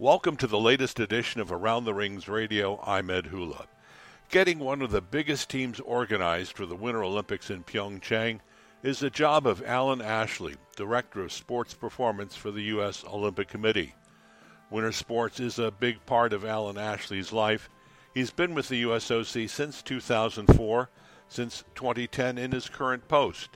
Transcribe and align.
Welcome 0.00 0.36
to 0.36 0.46
the 0.46 0.58
latest 0.58 0.98
edition 0.98 1.42
of 1.42 1.52
Around 1.52 1.84
the 1.84 1.92
Rings 1.92 2.26
Radio. 2.26 2.80
I'm 2.86 3.10
Ed 3.10 3.26
Hula. 3.26 3.66
Getting 4.30 4.58
one 4.58 4.80
of 4.80 4.92
the 4.92 5.02
biggest 5.02 5.50
teams 5.50 5.78
organized 5.78 6.52
for 6.56 6.64
the 6.64 6.74
Winter 6.74 7.04
Olympics 7.04 7.50
in 7.50 7.64
Pyeongchang 7.64 8.40
is 8.82 9.00
the 9.00 9.10
job 9.10 9.46
of 9.46 9.62
Alan 9.62 10.00
Ashley, 10.00 10.54
Director 10.74 11.20
of 11.20 11.32
Sports 11.34 11.74
Performance 11.74 12.34
for 12.34 12.50
the 12.50 12.62
U.S. 12.62 13.04
Olympic 13.12 13.48
Committee. 13.48 13.94
Winter 14.70 14.92
sports 14.92 15.38
is 15.38 15.58
a 15.58 15.70
big 15.70 16.06
part 16.06 16.32
of 16.32 16.46
Alan 16.46 16.78
Ashley's 16.78 17.30
life. 17.30 17.68
He's 18.14 18.30
been 18.30 18.54
with 18.54 18.70
the 18.70 18.84
USOC 18.84 19.50
since 19.50 19.82
2004, 19.82 20.88
since 21.28 21.62
2010 21.74 22.38
in 22.38 22.52
his 22.52 22.70
current 22.70 23.06
post. 23.06 23.50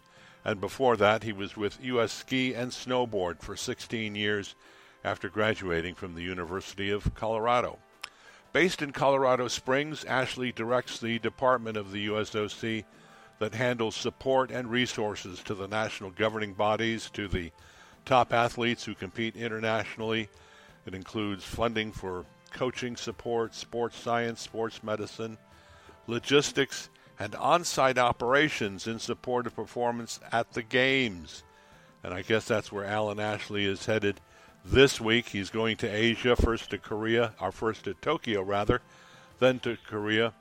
And 0.44 0.60
before 0.60 0.98
that, 0.98 1.22
he 1.22 1.32
was 1.32 1.56
with 1.56 1.82
U.S. 1.82 2.12
Ski 2.12 2.52
and 2.52 2.70
Snowboard 2.70 3.40
for 3.40 3.56
16 3.56 4.14
years 4.14 4.54
after 5.04 5.28
graduating 5.28 5.94
from 5.94 6.14
the 6.14 6.22
University 6.22 6.90
of 6.90 7.14
Colorado. 7.14 7.78
Based 8.52 8.82
in 8.82 8.92
Colorado 8.92 9.48
Springs, 9.48 10.04
Ashley 10.04 10.52
directs 10.52 10.98
the 10.98 11.18
department 11.18 11.76
of 11.76 11.92
the 11.92 12.08
USOC 12.08 12.84
that 13.38 13.54
handles 13.54 13.96
support 13.96 14.50
and 14.50 14.70
resources 14.70 15.42
to 15.42 15.54
the 15.54 15.68
national 15.68 16.10
governing 16.10 16.54
bodies, 16.54 17.10
to 17.10 17.28
the 17.28 17.50
top 18.04 18.32
athletes 18.32 18.84
who 18.84 18.94
compete 18.94 19.36
internationally. 19.36 20.28
It 20.86 20.94
includes 20.94 21.44
funding 21.44 21.90
for 21.92 22.24
coaching 22.52 22.96
support, 22.96 23.54
sports 23.54 23.98
science, 23.98 24.40
sports 24.40 24.82
medicine, 24.82 25.36
logistics, 26.06 26.88
and 27.18 27.34
on 27.34 27.64
site 27.64 27.98
operations 27.98 28.86
in 28.86 28.98
support 28.98 29.46
of 29.46 29.56
performance 29.56 30.20
at 30.32 30.52
the 30.52 30.62
Games. 30.62 31.42
And 32.02 32.14
I 32.14 32.22
guess 32.22 32.44
that's 32.44 32.70
where 32.70 32.84
Alan 32.84 33.18
Ashley 33.18 33.64
is 33.64 33.86
headed 33.86 34.20
this 34.64 35.00
week. 35.00 35.28
He's 35.28 35.50
going 35.50 35.76
to 35.78 35.88
Asia, 35.88 36.36
first 36.36 36.70
to 36.70 36.78
Korea, 36.78 37.32
or 37.40 37.52
first 37.52 37.84
to 37.84 37.94
Tokyo 37.94 38.42
rather, 38.42 38.80
then 39.38 39.58
to 39.60 39.76
Korea. 39.86 40.32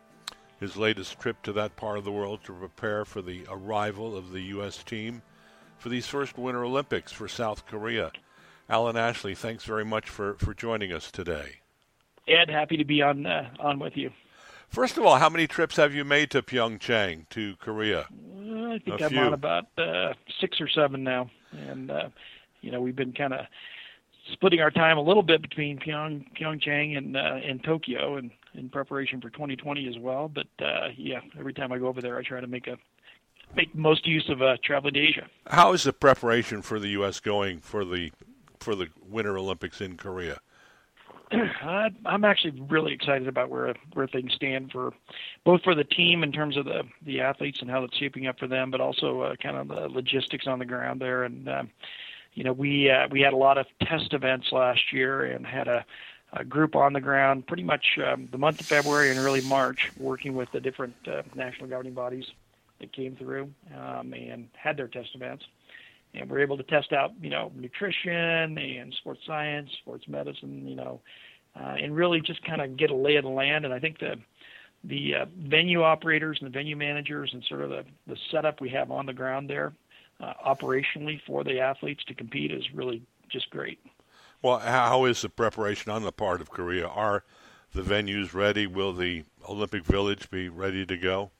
His 0.59 0.77
latest 0.77 1.19
trip 1.19 1.41
to 1.43 1.53
that 1.53 1.75
part 1.75 1.97
of 1.97 2.05
the 2.05 2.11
world 2.11 2.39
to 2.45 2.53
prepare 2.53 3.03
for 3.03 3.21
the 3.21 3.45
arrival 3.49 4.15
of 4.15 4.31
the 4.31 4.41
U.S. 4.43 4.81
team 4.81 5.21
for 5.77 5.89
these 5.89 6.07
first 6.07 6.37
Winter 6.37 6.63
Olympics 6.63 7.11
for 7.11 7.27
South 7.27 7.65
Korea. 7.65 8.11
Alan 8.69 8.95
Ashley, 8.95 9.35
thanks 9.35 9.65
very 9.65 9.83
much 9.83 10.09
for, 10.09 10.35
for 10.35 10.53
joining 10.53 10.93
us 10.93 11.11
today. 11.11 11.57
Ed, 12.27 12.49
happy 12.49 12.77
to 12.77 12.85
be 12.85 13.01
on 13.01 13.25
uh, 13.25 13.49
on 13.59 13.79
with 13.79 13.97
you. 13.97 14.11
First 14.69 14.97
of 14.97 15.05
all, 15.05 15.17
how 15.17 15.29
many 15.29 15.45
trips 15.45 15.75
have 15.75 15.93
you 15.93 16.05
made 16.05 16.31
to 16.31 16.41
Pyeongchang, 16.41 17.27
to 17.29 17.55
Korea? 17.57 18.07
Uh, 18.09 18.73
I 18.73 18.79
think 18.79 19.01
i 19.01 19.05
I'm 19.05 19.17
on 19.17 19.33
about 19.33 19.65
uh, 19.77 20.13
six 20.39 20.61
or 20.61 20.69
seven 20.69 21.03
now, 21.03 21.29
and 21.51 21.91
uh, 21.91 22.09
you 22.61 22.71
know 22.71 22.81
we've 22.81 22.95
been 22.95 23.11
kind 23.11 23.33
of 23.33 23.45
splitting 24.31 24.61
our 24.61 24.71
time 24.71 24.97
a 24.97 25.01
little 25.01 25.23
bit 25.23 25.41
between 25.41 25.79
Pyong, 25.79 26.25
Pyeongchang 26.37 26.97
and 26.97 27.17
uh, 27.17 27.39
and 27.43 27.63
Tokyo, 27.63 28.15
and 28.17 28.31
in 28.55 28.69
preparation 28.69 29.19
for 29.19 29.29
2020 29.29 29.87
as 29.87 29.97
well. 29.97 30.29
But 30.29 30.47
uh, 30.63 30.89
yeah, 30.95 31.21
every 31.37 31.53
time 31.53 31.71
I 31.71 31.77
go 31.77 31.87
over 31.87 32.01
there, 32.01 32.17
I 32.17 32.23
try 32.23 32.39
to 32.39 32.47
make 32.47 32.67
a 32.67 32.77
make 33.55 33.73
most 33.75 34.07
use 34.07 34.29
of 34.29 34.41
uh, 34.41 34.57
traveling 34.63 34.95
to 34.95 34.99
Asia. 34.99 35.27
How 35.47 35.73
is 35.73 35.83
the 35.83 35.93
preparation 35.93 36.61
for 36.61 36.79
the 36.79 36.89
U.S. 36.89 37.19
going 37.19 37.59
for 37.59 37.85
the 37.85 38.11
for 38.59 38.75
the 38.75 38.87
Winter 39.07 39.37
Olympics 39.37 39.81
in 39.81 39.97
Korea? 39.97 40.39
I, 41.31 41.89
I'm 42.05 42.25
actually 42.25 42.61
really 42.61 42.93
excited 42.93 43.27
about 43.27 43.49
where 43.49 43.73
where 43.93 44.07
things 44.07 44.33
stand 44.33 44.71
for 44.71 44.93
both 45.43 45.63
for 45.63 45.75
the 45.75 45.83
team 45.83 46.23
in 46.23 46.31
terms 46.31 46.57
of 46.57 46.65
the 46.65 46.83
the 47.05 47.21
athletes 47.21 47.59
and 47.61 47.69
how 47.69 47.83
it's 47.83 47.97
shaping 47.97 48.27
up 48.27 48.39
for 48.39 48.47
them, 48.47 48.71
but 48.71 48.81
also 48.81 49.21
uh, 49.21 49.35
kind 49.41 49.57
of 49.57 49.67
the 49.67 49.89
logistics 49.89 50.47
on 50.47 50.59
the 50.59 50.65
ground 50.65 51.01
there. 51.01 51.23
And 51.23 51.47
uh, 51.47 51.63
you 52.33 52.43
know, 52.43 52.53
we 52.53 52.89
uh, 52.89 53.07
we 53.11 53.21
had 53.21 53.33
a 53.33 53.37
lot 53.37 53.57
of 53.57 53.65
test 53.81 54.13
events 54.13 54.51
last 54.51 54.91
year 54.91 55.23
and 55.23 55.45
had 55.45 55.67
a, 55.67 55.85
a 56.33 56.43
group 56.43 56.75
on 56.75 56.93
the 56.93 57.01
ground 57.01 57.45
pretty 57.47 57.63
much 57.63 57.97
um, 58.05 58.27
the 58.31 58.37
month 58.37 58.59
of 58.59 58.65
February 58.65 59.11
and 59.11 59.19
early 59.19 59.41
March, 59.41 59.91
working 59.97 60.35
with 60.35 60.51
the 60.51 60.59
different 60.59 60.95
uh, 61.07 61.21
national 61.35 61.69
governing 61.69 61.93
bodies 61.93 62.25
that 62.79 62.91
came 62.91 63.15
through 63.15 63.49
um, 63.77 64.13
and 64.13 64.47
had 64.53 64.77
their 64.77 64.87
test 64.87 65.09
events. 65.13 65.45
And 66.15 66.29
we're 66.29 66.41
able 66.41 66.57
to 66.57 66.63
test 66.63 66.93
out, 66.93 67.11
you 67.21 67.29
know, 67.29 67.51
nutrition 67.55 68.57
and 68.57 68.93
sports 68.93 69.21
science, 69.25 69.69
sports 69.81 70.07
medicine, 70.07 70.67
you 70.67 70.75
know, 70.75 71.01
uh, 71.55 71.75
and 71.81 71.95
really 71.95 72.21
just 72.21 72.43
kind 72.43 72.61
of 72.61 72.77
get 72.77 72.91
a 72.91 72.95
lay 72.95 73.15
of 73.15 73.23
the 73.23 73.29
land. 73.29 73.65
And 73.65 73.73
I 73.73 73.79
think 73.79 73.99
the 73.99 74.15
the 74.83 75.15
uh, 75.15 75.25
venue 75.37 75.81
operators 75.81 76.39
and 76.41 76.51
the 76.51 76.57
venue 76.57 76.75
managers 76.75 77.29
and 77.33 77.43
sort 77.47 77.61
of 77.61 77.69
the, 77.69 77.85
the 78.05 78.17
setup 78.31 78.59
we 78.59 78.69
have 78.69 78.91
on 78.91 79.05
the 79.05 79.13
ground 79.13 79.49
there 79.49 79.71
uh, 80.19 80.33
operationally 80.45 81.19
for 81.25 81.43
the 81.43 81.59
athletes 81.59 82.03
to 82.05 82.13
compete 82.13 82.51
is 82.51 82.63
really 82.73 83.01
just 83.29 83.49
great. 83.49 83.79
Well, 84.41 84.59
how 84.59 85.05
is 85.05 85.21
the 85.21 85.29
preparation 85.29 85.91
on 85.91 86.03
the 86.03 86.11
part 86.11 86.41
of 86.41 86.49
Korea? 86.49 86.87
Are 86.87 87.23
the 87.73 87.81
venues 87.81 88.33
ready? 88.33 88.67
Will 88.67 88.93
the 88.93 89.23
Olympic 89.47 89.85
Village 89.85 90.29
be 90.29 90.49
ready 90.49 90.85
to 90.85 90.97
go? 90.97 91.31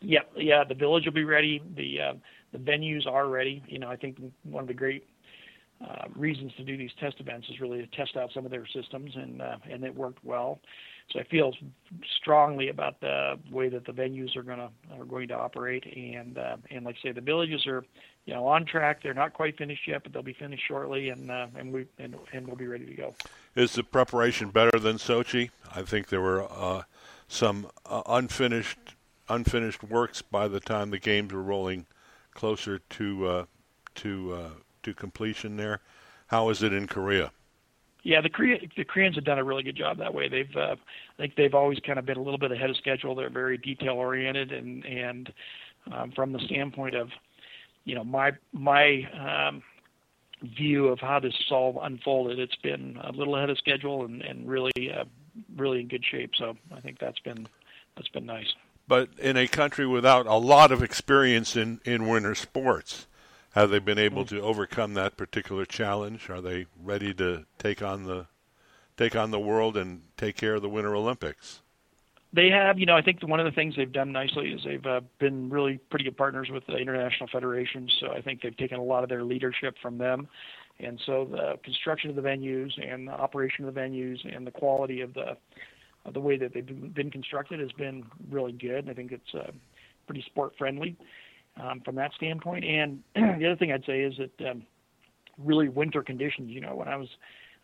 Yeah, 0.00 0.20
yeah, 0.36 0.64
the 0.64 0.74
village 0.74 1.04
will 1.04 1.12
be 1.12 1.24
ready. 1.24 1.62
The 1.76 2.00
uh, 2.00 2.14
the 2.52 2.58
venues 2.58 3.06
are 3.06 3.28
ready. 3.28 3.62
You 3.66 3.78
know, 3.78 3.88
I 3.88 3.96
think 3.96 4.18
one 4.44 4.62
of 4.62 4.68
the 4.68 4.74
great 4.74 5.08
uh, 5.80 6.06
reasons 6.14 6.52
to 6.56 6.64
do 6.64 6.76
these 6.76 6.90
test 7.00 7.16
events 7.20 7.48
is 7.48 7.60
really 7.60 7.78
to 7.78 7.86
test 7.96 8.16
out 8.16 8.30
some 8.32 8.44
of 8.44 8.50
their 8.50 8.66
systems, 8.66 9.12
and 9.14 9.42
uh, 9.42 9.56
and 9.70 9.84
it 9.84 9.94
worked 9.94 10.24
well. 10.24 10.60
So 11.10 11.20
I 11.20 11.24
feel 11.24 11.54
strongly 12.20 12.68
about 12.68 13.00
the 13.00 13.38
way 13.50 13.70
that 13.70 13.86
the 13.86 13.92
venues 13.92 14.36
are 14.36 14.42
going 14.42 14.58
to 14.58 14.68
are 14.98 15.06
going 15.06 15.28
to 15.28 15.34
operate, 15.34 15.84
and 15.86 16.36
uh, 16.36 16.56
and 16.70 16.84
like 16.84 16.96
I 17.00 17.08
say, 17.08 17.12
the 17.12 17.22
villages 17.22 17.66
are 17.66 17.82
you 18.26 18.34
know 18.34 18.46
on 18.46 18.66
track. 18.66 19.02
They're 19.02 19.14
not 19.14 19.32
quite 19.32 19.56
finished 19.56 19.88
yet, 19.88 20.02
but 20.02 20.12
they'll 20.12 20.22
be 20.22 20.34
finished 20.34 20.64
shortly, 20.68 21.08
and 21.08 21.30
uh, 21.30 21.46
and 21.56 21.72
we 21.72 21.86
and, 21.98 22.14
and 22.34 22.46
we'll 22.46 22.56
be 22.56 22.66
ready 22.66 22.84
to 22.84 22.94
go. 22.94 23.14
Is 23.54 23.72
the 23.72 23.84
preparation 23.84 24.50
better 24.50 24.78
than 24.78 24.96
Sochi? 24.96 25.50
I 25.74 25.80
think 25.80 26.08
there 26.08 26.20
were 26.20 26.42
uh, 26.42 26.82
some 27.26 27.70
uh, 27.86 28.02
unfinished 28.06 28.78
unfinished 29.30 29.82
works 29.82 30.20
by 30.20 30.46
the 30.46 30.60
time 30.60 30.90
the 30.90 30.98
games 30.98 31.32
were 31.32 31.42
rolling 31.42 31.86
closer 32.34 32.80
to 32.90 33.26
uh, 33.26 33.44
to 33.94 34.32
uh, 34.34 34.50
to 34.82 34.92
completion 34.92 35.56
there. 35.56 35.80
How 36.26 36.50
is 36.50 36.62
it 36.62 36.74
in 36.74 36.86
Korea? 36.86 37.32
Yeah, 38.08 38.22
the 38.22 38.30
Korea, 38.30 38.58
the 38.74 38.84
Koreans 38.84 39.16
have 39.16 39.24
done 39.24 39.38
a 39.38 39.44
really 39.44 39.62
good 39.62 39.76
job 39.76 39.98
that 39.98 40.14
way. 40.14 40.30
They've, 40.30 40.56
uh, 40.56 40.76
I 40.76 41.16
think 41.18 41.36
they've 41.36 41.54
always 41.54 41.78
kind 41.80 41.98
of 41.98 42.06
been 42.06 42.16
a 42.16 42.22
little 42.22 42.38
bit 42.38 42.50
ahead 42.50 42.70
of 42.70 42.76
schedule. 42.78 43.14
They're 43.14 43.28
very 43.28 43.58
detail 43.58 43.96
oriented, 43.96 44.50
and 44.50 44.82
and 44.86 45.30
um, 45.92 46.12
from 46.12 46.32
the 46.32 46.38
standpoint 46.38 46.94
of, 46.94 47.10
you 47.84 47.94
know, 47.94 48.04
my 48.04 48.32
my 48.54 49.06
um, 49.12 49.62
view 50.40 50.88
of 50.88 51.00
how 51.00 51.20
this 51.20 51.34
all 51.50 51.82
unfolded, 51.82 52.38
it's 52.38 52.56
been 52.56 52.98
a 53.04 53.12
little 53.12 53.36
ahead 53.36 53.50
of 53.50 53.58
schedule 53.58 54.06
and 54.06 54.22
and 54.22 54.48
really 54.48 54.72
uh, 54.90 55.04
really 55.54 55.80
in 55.80 55.88
good 55.88 56.02
shape. 56.02 56.30
So 56.34 56.56
I 56.74 56.80
think 56.80 57.00
that's 57.00 57.18
been 57.18 57.46
that's 57.94 58.08
been 58.08 58.24
nice. 58.24 58.54
But 58.86 59.10
in 59.18 59.36
a 59.36 59.46
country 59.46 59.86
without 59.86 60.26
a 60.26 60.36
lot 60.36 60.72
of 60.72 60.82
experience 60.82 61.56
in 61.56 61.82
in 61.84 62.08
winter 62.08 62.34
sports, 62.34 63.06
have 63.58 63.70
they 63.70 63.80
been 63.80 63.98
able 63.98 64.24
to 64.24 64.40
overcome 64.40 64.94
that 64.94 65.16
particular 65.16 65.64
challenge? 65.64 66.30
Are 66.30 66.40
they 66.40 66.66
ready 66.80 67.12
to 67.14 67.44
take 67.58 67.82
on 67.82 68.04
the 68.04 68.26
take 68.96 69.16
on 69.16 69.32
the 69.32 69.40
world 69.40 69.76
and 69.76 70.02
take 70.16 70.36
care 70.36 70.54
of 70.54 70.62
the 70.62 70.68
Winter 70.68 70.94
Olympics? 70.94 71.60
They 72.32 72.50
have, 72.50 72.78
you 72.78 72.86
know, 72.86 72.96
I 72.96 73.02
think 73.02 73.20
one 73.22 73.40
of 73.40 73.46
the 73.46 73.52
things 73.52 73.74
they've 73.74 73.90
done 73.90 74.12
nicely 74.12 74.52
is 74.52 74.60
they've 74.64 74.84
uh, 74.86 75.00
been 75.18 75.50
really 75.50 75.78
pretty 75.90 76.04
good 76.04 76.16
partners 76.16 76.50
with 76.50 76.66
the 76.66 76.76
international 76.76 77.28
federations. 77.32 77.96
So 77.98 78.12
I 78.12 78.20
think 78.20 78.42
they've 78.42 78.56
taken 78.56 78.78
a 78.78 78.82
lot 78.82 79.02
of 79.02 79.08
their 79.08 79.24
leadership 79.24 79.76
from 79.82 79.98
them, 79.98 80.28
and 80.78 81.00
so 81.04 81.26
the 81.28 81.58
construction 81.64 82.10
of 82.10 82.16
the 82.16 82.22
venues 82.22 82.70
and 82.80 83.08
the 83.08 83.12
operation 83.12 83.64
of 83.64 83.74
the 83.74 83.80
venues 83.80 84.18
and 84.36 84.46
the 84.46 84.52
quality 84.52 85.00
of 85.00 85.14
the 85.14 85.36
of 86.04 86.14
the 86.14 86.20
way 86.20 86.36
that 86.36 86.54
they've 86.54 86.94
been 86.94 87.10
constructed 87.10 87.58
has 87.58 87.72
been 87.72 88.04
really 88.30 88.52
good. 88.52 88.84
And 88.84 88.90
I 88.90 88.94
think 88.94 89.10
it's 89.10 89.34
uh, 89.34 89.50
pretty 90.06 90.22
sport 90.22 90.52
friendly 90.56 90.96
um, 91.60 91.80
from 91.80 91.96
that 91.96 92.12
standpoint. 92.14 92.64
And 92.64 93.02
the 93.14 93.46
other 93.46 93.56
thing 93.56 93.72
I'd 93.72 93.84
say 93.84 94.00
is 94.00 94.14
that 94.18 94.50
um, 94.50 94.62
really 95.38 95.68
winter 95.68 96.02
conditions. 96.02 96.50
You 96.50 96.60
know, 96.60 96.74
when 96.74 96.88
I 96.88 96.96
was 96.96 97.08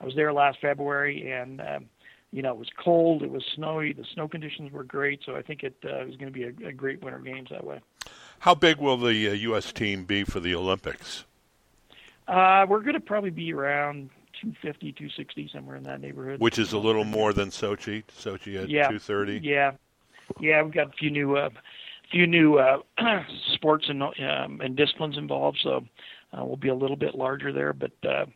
I 0.01 0.05
was 0.05 0.15
there 0.15 0.33
last 0.33 0.59
February, 0.61 1.31
and 1.31 1.61
um, 1.61 1.87
you 2.33 2.43
know 2.43 2.53
it 2.53 2.59
was 2.59 2.71
cold, 2.83 3.23
it 3.23 3.31
was 3.31 3.45
snowy, 3.55 3.93
the 3.93 4.05
snow 4.15 4.29
conditions 4.29 4.73
were 4.73 4.85
great. 4.85 5.21
So 5.25 5.37
I 5.37 5.43
think 5.43 5.63
it 5.63 5.77
uh, 5.85 6.05
was 6.07 6.17
going 6.17 6.33
to 6.33 6.39
be 6.39 6.45
a, 6.45 6.69
a, 6.69 6.73
great 6.73 7.03
winter 7.03 7.19
games 7.19 7.49
that 7.51 7.65
way. 7.65 7.81
How 8.41 8.55
big 8.55 8.79
will 8.79 8.97
the 8.97 9.29
uh, 9.29 9.33
U.S. 9.33 9.73
team 9.73 10.05
be 10.05 10.25
for 10.25 10.41
the 10.41 10.55
Olympics? 10.55 11.25
Uh, 12.27 12.67
we're 12.69 12.81
going 12.81 12.95
to 12.95 13.01
probably 13.01 13.31
be 13.31 13.53
around 13.53 14.11
250, 14.41 14.93
260, 14.93 15.51
somewhere 15.53 15.77
in 15.77 15.83
that 15.85 16.01
neighborhood. 16.01 16.41
Which 16.41 16.59
is 16.59 16.73
a 16.73 16.79
little 16.79 17.05
more 17.05 17.33
than 17.33 17.51
Sochi. 17.51 18.03
Sochi 18.19 18.63
at 18.63 18.69
yeah, 18.69 18.89
230. 18.89 19.41
Yeah, 19.43 19.73
yeah, 20.41 20.63
we've 20.63 20.73
got 20.73 20.89
a 20.89 20.93
few 20.93 21.11
new 21.11 21.37
uh, 21.37 21.51
few 22.11 22.27
new 22.27 22.59
uh, 22.59 22.79
sports 23.55 23.87
and 23.89 24.03
um, 24.03 24.61
and 24.61 24.77
disciplines 24.77 25.17
involved, 25.19 25.59
so 25.63 25.85
uh, 26.33 26.45
we'll 26.45 26.57
be 26.57 26.69
a 26.69 26.75
little 26.75 26.97
bit 26.97 27.15
larger 27.15 27.53
there, 27.53 27.73
but 27.73 27.93
uh, 28.05 28.27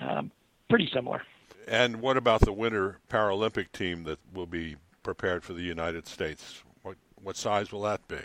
um, 0.00 0.30
pretty 0.68 0.88
similar. 0.92 1.22
And 1.68 2.00
what 2.00 2.16
about 2.16 2.42
the 2.42 2.52
Winter 2.52 3.00
Paralympic 3.10 3.72
team 3.72 4.04
that 4.04 4.18
will 4.32 4.46
be 4.46 4.76
prepared 5.02 5.44
for 5.44 5.52
the 5.52 5.62
United 5.62 6.06
States? 6.06 6.62
What 6.82 6.96
what 7.22 7.36
size 7.36 7.72
will 7.72 7.82
that 7.82 8.06
be? 8.08 8.18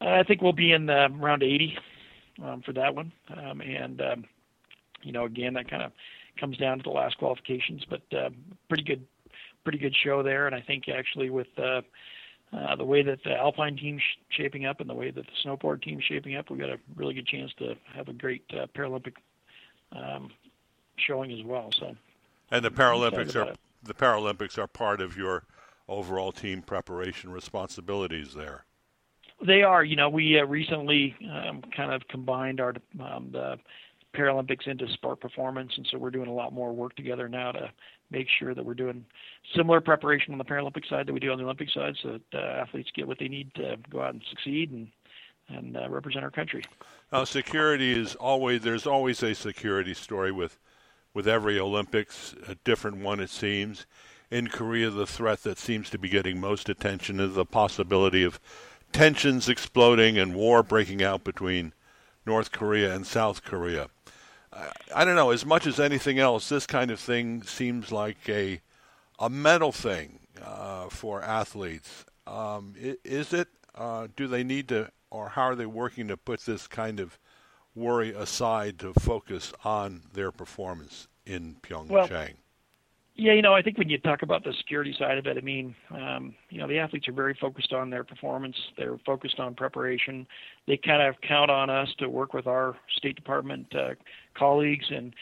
I 0.00 0.24
think 0.24 0.42
we'll 0.42 0.52
be 0.52 0.72
in 0.72 0.86
the, 0.86 1.08
round 1.12 1.44
80 1.44 1.78
um, 2.42 2.62
for 2.62 2.72
that 2.72 2.92
one, 2.94 3.12
um, 3.36 3.60
and 3.60 4.00
um, 4.00 4.24
you 5.02 5.12
know, 5.12 5.24
again, 5.24 5.54
that 5.54 5.70
kind 5.70 5.82
of 5.82 5.92
comes 6.38 6.56
down 6.56 6.78
to 6.78 6.82
the 6.82 6.90
last 6.90 7.18
qualifications. 7.18 7.84
But 7.88 8.02
uh, 8.16 8.30
pretty 8.68 8.84
good, 8.84 9.06
pretty 9.64 9.78
good 9.78 9.94
show 10.02 10.22
there. 10.22 10.46
And 10.46 10.54
I 10.54 10.60
think 10.60 10.88
actually 10.88 11.30
with 11.30 11.48
uh, 11.58 11.82
uh, 12.52 12.76
the 12.76 12.84
way 12.84 13.02
that 13.02 13.22
the 13.24 13.34
Alpine 13.34 13.76
team's 13.76 14.02
shaping 14.28 14.66
up 14.66 14.80
and 14.80 14.88
the 14.88 14.94
way 14.94 15.10
that 15.10 15.24
the 15.24 15.32
snowboard 15.48 15.82
team's 15.82 16.04
shaping 16.04 16.36
up, 16.36 16.50
we've 16.50 16.60
got 16.60 16.68
a 16.68 16.78
really 16.96 17.14
good 17.14 17.26
chance 17.26 17.50
to 17.58 17.74
have 17.94 18.08
a 18.08 18.12
great 18.12 18.44
uh, 18.52 18.66
Paralympic 18.76 19.14
um, 19.92 20.30
showing 20.96 21.32
as 21.32 21.42
well. 21.44 21.70
So. 21.78 21.96
And 22.50 22.64
the 22.64 22.70
Paralympics 22.70 23.34
are 23.34 23.54
the 23.82 23.94
Paralympics 23.94 24.58
are 24.58 24.66
part 24.66 25.00
of 25.00 25.16
your 25.16 25.44
overall 25.88 26.30
team 26.30 26.62
preparation 26.62 27.32
responsibilities 27.32 28.34
there. 28.34 28.64
They 29.44 29.62
are. 29.62 29.82
You 29.82 29.96
know, 29.96 30.08
we 30.08 30.38
uh, 30.38 30.44
recently 30.44 31.16
um, 31.32 31.62
kind 31.74 31.92
of 31.92 32.06
combined 32.08 32.60
our 32.60 32.74
um, 33.00 33.30
the 33.32 33.58
Paralympics 34.14 34.66
into 34.66 34.86
sport 34.92 35.20
performance, 35.20 35.72
and 35.76 35.86
so 35.90 35.98
we're 35.98 36.10
doing 36.10 36.28
a 36.28 36.32
lot 36.32 36.52
more 36.52 36.72
work 36.72 36.94
together 36.96 37.28
now 37.28 37.52
to 37.52 37.70
make 38.10 38.26
sure 38.38 38.54
that 38.54 38.64
we're 38.64 38.74
doing 38.74 39.04
similar 39.56 39.80
preparation 39.80 40.32
on 40.32 40.38
the 40.38 40.44
Paralympic 40.44 40.88
side 40.88 41.06
that 41.06 41.12
we 41.12 41.20
do 41.20 41.32
on 41.32 41.38
the 41.38 41.44
Olympic 41.44 41.70
side, 41.70 41.96
so 42.02 42.18
that 42.32 42.38
uh, 42.38 42.60
athletes 42.60 42.90
get 42.94 43.08
what 43.08 43.18
they 43.18 43.28
need 43.28 43.54
to 43.54 43.76
go 43.90 44.02
out 44.02 44.14
and 44.14 44.22
succeed 44.28 44.70
and 44.70 44.88
and 45.48 45.76
uh, 45.76 45.88
represent 45.88 46.24
our 46.24 46.30
country. 46.30 46.64
Now, 47.12 47.24
security 47.24 47.92
is 47.92 48.14
always 48.14 48.62
there's 48.62 48.86
always 48.86 49.22
a 49.22 49.34
security 49.34 49.94
story 49.94 50.32
with 50.32 50.58
with 51.14 51.28
every 51.28 51.58
Olympics, 51.58 52.34
a 52.48 52.54
different 52.54 52.98
one 52.98 53.20
it 53.20 53.30
seems. 53.30 53.86
In 54.30 54.48
Korea, 54.48 54.88
the 54.88 55.06
threat 55.06 55.42
that 55.42 55.58
seems 55.58 55.90
to 55.90 55.98
be 55.98 56.08
getting 56.08 56.40
most 56.40 56.70
attention 56.70 57.20
is 57.20 57.34
the 57.34 57.44
possibility 57.44 58.24
of 58.24 58.40
tensions 58.90 59.48
exploding 59.48 60.16
and 60.16 60.34
war 60.34 60.62
breaking 60.62 61.02
out 61.02 61.22
between 61.22 61.74
North 62.24 62.50
Korea 62.50 62.94
and 62.94 63.06
South 63.06 63.44
Korea. 63.44 63.88
I 64.94 65.04
don't 65.04 65.16
know. 65.16 65.30
As 65.30 65.46
much 65.46 65.66
as 65.66 65.80
anything 65.80 66.18
else, 66.18 66.48
this 66.48 66.66
kind 66.66 66.90
of 66.90 67.00
thing 67.00 67.42
seems 67.42 67.90
like 67.90 68.28
a 68.28 68.60
a 69.18 69.30
mental 69.30 69.72
thing 69.72 70.20
uh, 70.44 70.88
for 70.88 71.22
athletes. 71.22 72.04
Um, 72.26 72.74
is 72.76 73.32
it? 73.32 73.48
Uh, 73.74 74.08
do 74.16 74.26
they 74.26 74.44
need 74.44 74.68
to, 74.68 74.90
or 75.10 75.30
how 75.30 75.42
are 75.42 75.54
they 75.54 75.66
working 75.66 76.08
to 76.08 76.16
put 76.16 76.40
this 76.40 76.66
kind 76.66 77.00
of 77.00 77.18
worry 77.74 78.10
aside 78.10 78.78
to 78.80 78.92
focus 78.94 79.52
on 79.64 80.02
their 80.12 80.30
performance 80.30 81.08
in 81.24 81.56
Pyeongchang? 81.62 81.88
Well, 81.88 82.28
yeah, 83.22 83.34
you 83.34 83.42
know, 83.42 83.54
I 83.54 83.62
think 83.62 83.78
when 83.78 83.88
you 83.88 83.98
talk 83.98 84.22
about 84.22 84.42
the 84.42 84.52
security 84.58 84.92
side 84.98 85.16
of 85.16 85.26
it, 85.26 85.36
I 85.36 85.40
mean, 85.40 85.76
um, 85.92 86.34
you 86.50 86.58
know, 86.58 86.66
the 86.66 86.78
athletes 86.78 87.06
are 87.06 87.12
very 87.12 87.36
focused 87.40 87.72
on 87.72 87.88
their 87.88 88.02
performance. 88.02 88.56
They're 88.76 88.98
focused 89.06 89.38
on 89.38 89.54
preparation. 89.54 90.26
They 90.66 90.76
kind 90.76 91.00
of 91.00 91.14
count 91.20 91.48
on 91.48 91.70
us 91.70 91.88
to 91.98 92.08
work 92.08 92.34
with 92.34 92.48
our 92.48 92.76
State 92.96 93.14
Department 93.14 93.72
uh, 93.76 93.94
colleagues 94.36 94.86
and 94.90 95.14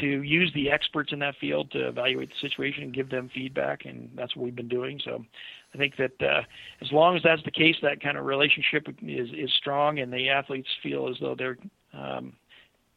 to 0.00 0.22
use 0.22 0.52
the 0.54 0.70
experts 0.70 1.12
in 1.12 1.18
that 1.20 1.34
field 1.40 1.70
to 1.70 1.88
evaluate 1.88 2.28
the 2.28 2.46
situation 2.46 2.82
and 2.82 2.94
give 2.94 3.08
them 3.08 3.30
feedback, 3.34 3.86
and 3.86 4.10
that's 4.14 4.36
what 4.36 4.44
we've 4.44 4.56
been 4.56 4.68
doing. 4.68 5.00
So, 5.02 5.24
I 5.72 5.78
think 5.78 5.94
that 5.96 6.12
uh, 6.20 6.42
as 6.82 6.92
long 6.92 7.16
as 7.16 7.22
that's 7.22 7.42
the 7.44 7.50
case, 7.50 7.76
that 7.80 8.02
kind 8.02 8.18
of 8.18 8.26
relationship 8.26 8.86
is 9.00 9.30
is 9.30 9.50
strong, 9.56 10.00
and 10.00 10.12
the 10.12 10.28
athletes 10.28 10.68
feel 10.82 11.08
as 11.08 11.16
though 11.22 11.34
they're 11.34 11.56
um, 11.94 12.34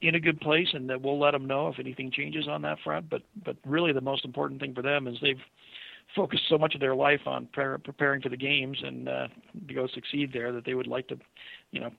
in 0.01 0.15
a 0.15 0.19
good 0.19 0.39
place, 0.39 0.69
and 0.73 0.89
that 0.89 1.01
we'll 1.01 1.19
let 1.19 1.31
them 1.31 1.45
know 1.45 1.67
if 1.67 1.79
anything 1.79 2.11
changes 2.11 2.47
on 2.47 2.61
that 2.63 2.79
front. 2.83 3.09
But 3.09 3.23
but 3.43 3.57
really, 3.65 3.93
the 3.93 4.01
most 4.01 4.25
important 4.25 4.59
thing 4.61 4.73
for 4.73 4.81
them 4.81 5.07
is 5.07 5.17
they've 5.21 5.41
focused 6.15 6.43
so 6.49 6.57
much 6.57 6.73
of 6.73 6.81
their 6.81 6.95
life 6.95 7.21
on 7.27 7.47
pre- 7.53 7.77
preparing 7.77 8.21
for 8.21 8.29
the 8.29 8.37
games 8.37 8.81
and 8.83 9.07
uh, 9.07 9.27
to 9.67 9.73
go 9.73 9.87
succeed 9.87 10.31
there 10.33 10.51
that 10.51 10.65
they 10.65 10.73
would 10.73 10.87
like 10.87 11.07
to, 11.07 11.17
you 11.71 11.79
know, 11.79 11.91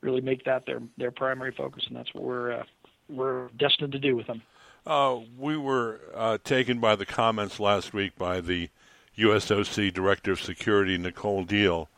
really 0.00 0.20
make 0.20 0.44
that 0.44 0.64
their 0.66 0.80
their 0.96 1.10
primary 1.10 1.52
focus, 1.52 1.84
and 1.88 1.96
that's 1.96 2.12
what 2.14 2.24
we're 2.24 2.52
uh, 2.52 2.64
we're 3.08 3.48
destined 3.58 3.92
to 3.92 3.98
do 3.98 4.16
with 4.16 4.26
them. 4.26 4.42
Uh, 4.86 5.18
we 5.36 5.56
were 5.56 6.00
uh, 6.14 6.38
taken 6.44 6.78
by 6.80 6.96
the 6.96 7.04
comments 7.04 7.60
last 7.60 7.92
week 7.92 8.16
by 8.16 8.40
the 8.40 8.70
USOC 9.18 9.92
Director 9.92 10.32
of 10.32 10.40
Security, 10.40 10.96
Nicole 10.96 11.44
Deal, 11.44 11.88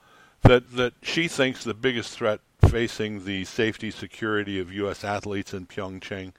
that, 0.42 0.72
that 0.72 0.94
she 1.02 1.28
thinks 1.28 1.62
the 1.62 1.74
biggest 1.74 2.16
threat 2.16 2.40
facing 2.70 3.24
the 3.24 3.44
safety 3.44 3.90
security 3.90 4.60
of 4.60 4.72
U.S. 4.72 5.02
athletes 5.02 5.52
in 5.52 5.66
Pyeongchang 5.66 6.32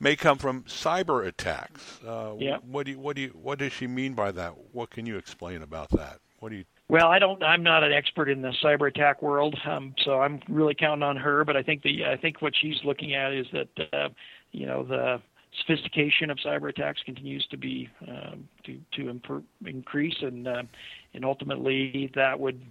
may 0.00 0.16
come 0.16 0.38
from 0.38 0.64
cyber 0.64 1.26
attacks. 1.26 2.00
Uh, 2.06 2.34
yeah. 2.38 2.58
What 2.68 2.86
do 2.86 2.92
you, 2.92 2.98
what 2.98 3.16
do 3.16 3.22
you, 3.22 3.28
what 3.28 3.58
does 3.58 3.72
she 3.72 3.86
mean 3.86 4.14
by 4.14 4.32
that? 4.32 4.54
What 4.72 4.90
can 4.90 5.06
you 5.06 5.16
explain 5.16 5.62
about 5.62 5.90
that? 5.90 6.18
What 6.40 6.50
do 6.50 6.56
you? 6.56 6.64
Well, 6.88 7.08
I 7.08 7.18
don't. 7.18 7.42
I'm 7.42 7.62
not 7.62 7.82
an 7.84 7.92
expert 7.92 8.28
in 8.28 8.42
the 8.42 8.52
cyber 8.62 8.88
attack 8.88 9.22
world, 9.22 9.56
um, 9.66 9.94
so 10.04 10.20
I'm 10.20 10.40
really 10.48 10.74
counting 10.74 11.02
on 11.02 11.16
her. 11.16 11.44
But 11.44 11.56
I 11.56 11.62
think 11.62 11.82
the 11.82 12.06
I 12.06 12.16
think 12.16 12.40
what 12.40 12.54
she's 12.58 12.78
looking 12.84 13.14
at 13.14 13.32
is 13.32 13.46
that 13.52 13.88
uh, 13.92 14.08
you 14.52 14.66
know 14.66 14.84
the 14.84 15.20
sophistication 15.60 16.30
of 16.30 16.38
cyber 16.38 16.70
attacks 16.70 17.00
continues 17.04 17.46
to 17.50 17.56
be 17.56 17.90
um, 18.06 18.48
to 18.64 18.78
to 18.92 19.08
improve, 19.10 19.42
increase, 19.66 20.16
and 20.22 20.46
uh, 20.46 20.62
and 21.12 21.24
ultimately 21.24 22.10
that 22.14 22.38
would 22.38 22.62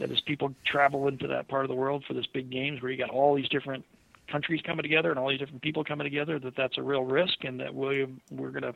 that 0.00 0.10
as 0.10 0.20
people 0.22 0.52
travel 0.66 1.06
into 1.06 1.28
that 1.28 1.46
part 1.48 1.64
of 1.64 1.68
the 1.68 1.74
world 1.74 2.04
for 2.08 2.14
this 2.14 2.26
big 2.26 2.50
games 2.50 2.82
where 2.82 2.90
you 2.90 2.98
got 2.98 3.10
all 3.10 3.34
these 3.34 3.48
different 3.48 3.84
countries 4.30 4.60
coming 4.64 4.82
together 4.82 5.10
and 5.10 5.18
all 5.18 5.28
these 5.28 5.38
different 5.38 5.62
people 5.62 5.84
coming 5.84 6.04
together, 6.04 6.38
that 6.38 6.54
that's 6.56 6.78
a 6.78 6.82
real 6.82 7.04
risk, 7.04 7.44
and 7.44 7.60
that 7.60 7.74
we 7.74 8.06
we're 8.30 8.50
going 8.50 8.62
to 8.62 8.74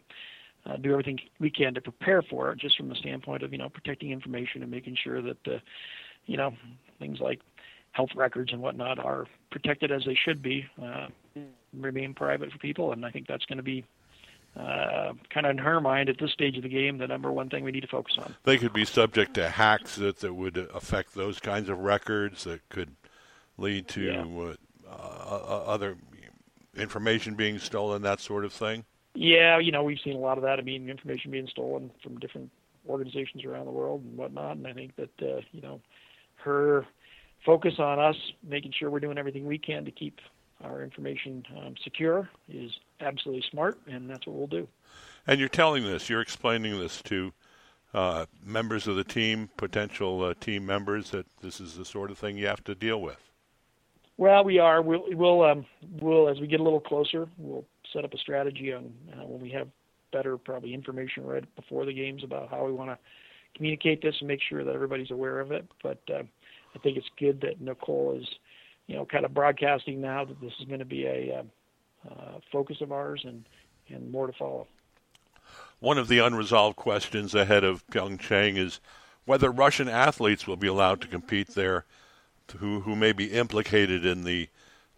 uh, 0.66 0.76
do 0.76 0.92
everything 0.92 1.18
we 1.40 1.50
can 1.50 1.74
to 1.74 1.80
prepare 1.80 2.22
for 2.22 2.52
it, 2.52 2.58
just 2.58 2.76
from 2.76 2.88
the 2.88 2.94
standpoint 2.96 3.42
of 3.42 3.52
you 3.52 3.58
know 3.58 3.68
protecting 3.68 4.10
information 4.10 4.62
and 4.62 4.70
making 4.70 4.96
sure 5.02 5.22
that 5.22 5.48
uh, 5.48 5.58
you 6.26 6.36
know 6.36 6.52
things 6.98 7.18
like 7.20 7.40
health 7.92 8.10
records 8.16 8.52
and 8.52 8.60
whatnot 8.60 8.98
are 8.98 9.26
protected 9.50 9.92
as 9.92 10.02
they 10.04 10.18
should 10.24 10.42
be, 10.42 10.64
uh, 10.82 11.06
remain 11.78 12.12
private 12.12 12.50
for 12.50 12.58
people, 12.58 12.92
and 12.92 13.06
I 13.06 13.10
think 13.10 13.26
that's 13.26 13.44
going 13.46 13.58
to 13.58 13.62
be 13.62 13.84
uh, 14.56 15.12
kind 15.30 15.46
of 15.46 15.50
in 15.50 15.58
her 15.58 15.80
mind 15.80 16.08
at 16.08 16.18
this 16.18 16.30
stage 16.30 16.56
of 16.56 16.62
the 16.62 16.68
game 16.68 16.98
the 16.98 17.06
number 17.06 17.32
one 17.32 17.48
thing 17.48 17.64
we 17.64 17.72
need 17.72 17.80
to 17.80 17.88
focus 17.88 18.16
on. 18.18 18.34
They 18.44 18.58
could 18.58 18.72
be 18.72 18.84
subject 18.84 19.34
to 19.34 19.48
hacks 19.48 19.96
that, 19.96 20.20
that 20.20 20.34
would 20.34 20.56
affect 20.72 21.14
those 21.14 21.40
kinds 21.40 21.68
of 21.68 21.78
records 21.78 22.44
that 22.44 22.68
could 22.68 22.94
lead 23.58 23.88
to 23.88 24.02
yeah. 24.02 24.24
uh, 24.24 24.54
uh, 24.88 25.64
other 25.66 25.96
information 26.76 27.34
being 27.34 27.58
stolen, 27.58 28.02
that 28.02 28.20
sort 28.20 28.44
of 28.44 28.52
thing. 28.52 28.84
Yeah, 29.14 29.58
you 29.58 29.70
know 29.70 29.84
we've 29.84 30.00
seen 30.02 30.16
a 30.16 30.20
lot 30.20 30.38
of 30.38 30.42
that. 30.44 30.58
I 30.58 30.62
mean, 30.62 30.88
information 30.88 31.30
being 31.30 31.46
stolen 31.46 31.90
from 32.02 32.18
different 32.18 32.50
organizations 32.88 33.44
around 33.44 33.66
the 33.66 33.70
world 33.70 34.02
and 34.02 34.16
whatnot. 34.16 34.56
And 34.56 34.66
I 34.66 34.72
think 34.72 34.96
that 34.96 35.22
uh, 35.22 35.40
you 35.52 35.60
know 35.60 35.80
her 36.36 36.86
focus 37.46 37.74
on 37.78 37.98
us 37.98 38.16
making 38.42 38.72
sure 38.76 38.90
we're 38.90 39.00
doing 39.00 39.18
everything 39.18 39.46
we 39.46 39.58
can 39.58 39.84
to 39.84 39.90
keep 39.90 40.20
our 40.64 40.82
information 40.82 41.44
um, 41.58 41.74
secure 41.82 42.28
is 42.48 42.70
absolutely 43.00 43.44
smart, 43.50 43.78
and 43.86 44.08
that's 44.08 44.26
what 44.26 44.36
we'll 44.36 44.46
do. 44.46 44.68
And 45.26 45.40
you're 45.40 45.48
telling 45.48 45.84
this, 45.84 46.08
you're 46.08 46.20
explaining 46.20 46.78
this 46.78 47.02
to 47.02 47.32
uh, 47.92 48.26
members 48.44 48.86
of 48.86 48.96
the 48.96 49.04
team, 49.04 49.50
potential 49.56 50.22
uh, 50.22 50.34
team 50.34 50.66
members, 50.66 51.10
that 51.10 51.26
this 51.40 51.60
is 51.60 51.76
the 51.76 51.84
sort 51.84 52.10
of 52.10 52.18
thing 52.18 52.36
you 52.36 52.46
have 52.46 52.64
to 52.64 52.74
deal 52.74 53.00
with. 53.00 53.18
Well, 54.16 54.44
we 54.44 54.58
are. 54.58 54.80
We'll, 54.82 55.04
we'll, 55.08 55.42
um, 55.42 55.66
we'll 56.00 56.28
as 56.28 56.40
we 56.40 56.46
get 56.46 56.60
a 56.60 56.62
little 56.62 56.80
closer, 56.80 57.28
we'll 57.38 57.64
set 57.92 58.04
up 58.04 58.14
a 58.14 58.18
strategy 58.18 58.72
on 58.72 58.92
uh, 59.12 59.24
when 59.24 59.40
we 59.40 59.50
have 59.50 59.68
better, 60.12 60.36
probably 60.36 60.72
information 60.72 61.24
right 61.24 61.44
before 61.56 61.84
the 61.84 61.92
games 61.92 62.22
about 62.22 62.48
how 62.48 62.64
we 62.64 62.72
want 62.72 62.90
to 62.90 62.98
communicate 63.56 64.02
this 64.02 64.14
and 64.20 64.28
make 64.28 64.40
sure 64.48 64.64
that 64.64 64.74
everybody's 64.74 65.10
aware 65.10 65.40
of 65.40 65.52
it. 65.52 65.66
But 65.82 66.00
uh, 66.12 66.22
I 66.74 66.78
think 66.78 66.96
it's 66.96 67.08
good 67.18 67.40
that 67.42 67.60
Nicole 67.60 68.18
is 68.20 68.26
you 68.86 68.96
know, 68.96 69.04
kind 69.04 69.24
of 69.24 69.32
broadcasting 69.32 70.00
now 70.00 70.24
that 70.24 70.40
this 70.40 70.52
is 70.60 70.66
going 70.66 70.80
to 70.80 70.84
be 70.84 71.06
a 71.06 71.38
uh, 71.38 72.10
uh, 72.10 72.38
focus 72.52 72.80
of 72.80 72.92
ours 72.92 73.22
and, 73.24 73.44
and 73.88 74.10
more 74.10 74.26
to 74.26 74.32
follow. 74.32 74.66
One 75.80 75.98
of 75.98 76.08
the 76.08 76.18
unresolved 76.18 76.76
questions 76.76 77.34
ahead 77.34 77.64
of 77.64 77.86
Pyeongchang 77.88 78.56
is 78.56 78.80
whether 79.24 79.50
Russian 79.50 79.88
athletes 79.88 80.46
will 80.46 80.56
be 80.56 80.66
allowed 80.66 81.00
to 81.02 81.08
compete 81.08 81.48
there 81.48 81.84
who, 82.58 82.80
who 82.80 82.94
may 82.94 83.12
be 83.12 83.32
implicated 83.32 84.04
in 84.04 84.24
the 84.24 84.48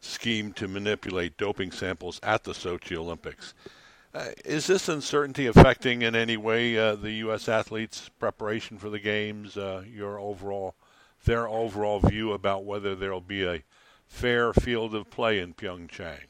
scheme 0.00 0.52
to 0.55 0.69
manipulate 0.69 1.37
doping 1.37 1.71
samples 1.71 2.21
at 2.23 2.45
the 2.45 2.52
Sochi 2.52 2.97
Olympics. 2.97 3.55
Uh, 4.14 4.28
is 4.45 4.66
this 4.66 4.88
uncertainty 4.88 5.47
affecting 5.47 6.02
in 6.02 6.14
any 6.14 6.37
way 6.37 6.78
uh, 6.78 6.95
the 6.95 7.12
U.S. 7.12 7.49
athletes' 7.49 8.11
preparation 8.19 8.78
for 8.78 8.88
the 8.88 8.99
games, 8.99 9.57
uh, 9.57 9.85
your 9.93 10.19
overall, 10.19 10.75
their 11.25 11.49
overall 11.49 12.00
view 12.00 12.32
about 12.32 12.64
whether 12.64 12.94
there 12.94 13.12
will 13.12 13.20
be 13.20 13.44
a 13.44 13.62
fair 14.06 14.52
field 14.52 14.94
of 14.94 15.11
play 15.11 15.40
in 15.40 15.54
Pyeongchang? 15.54 16.26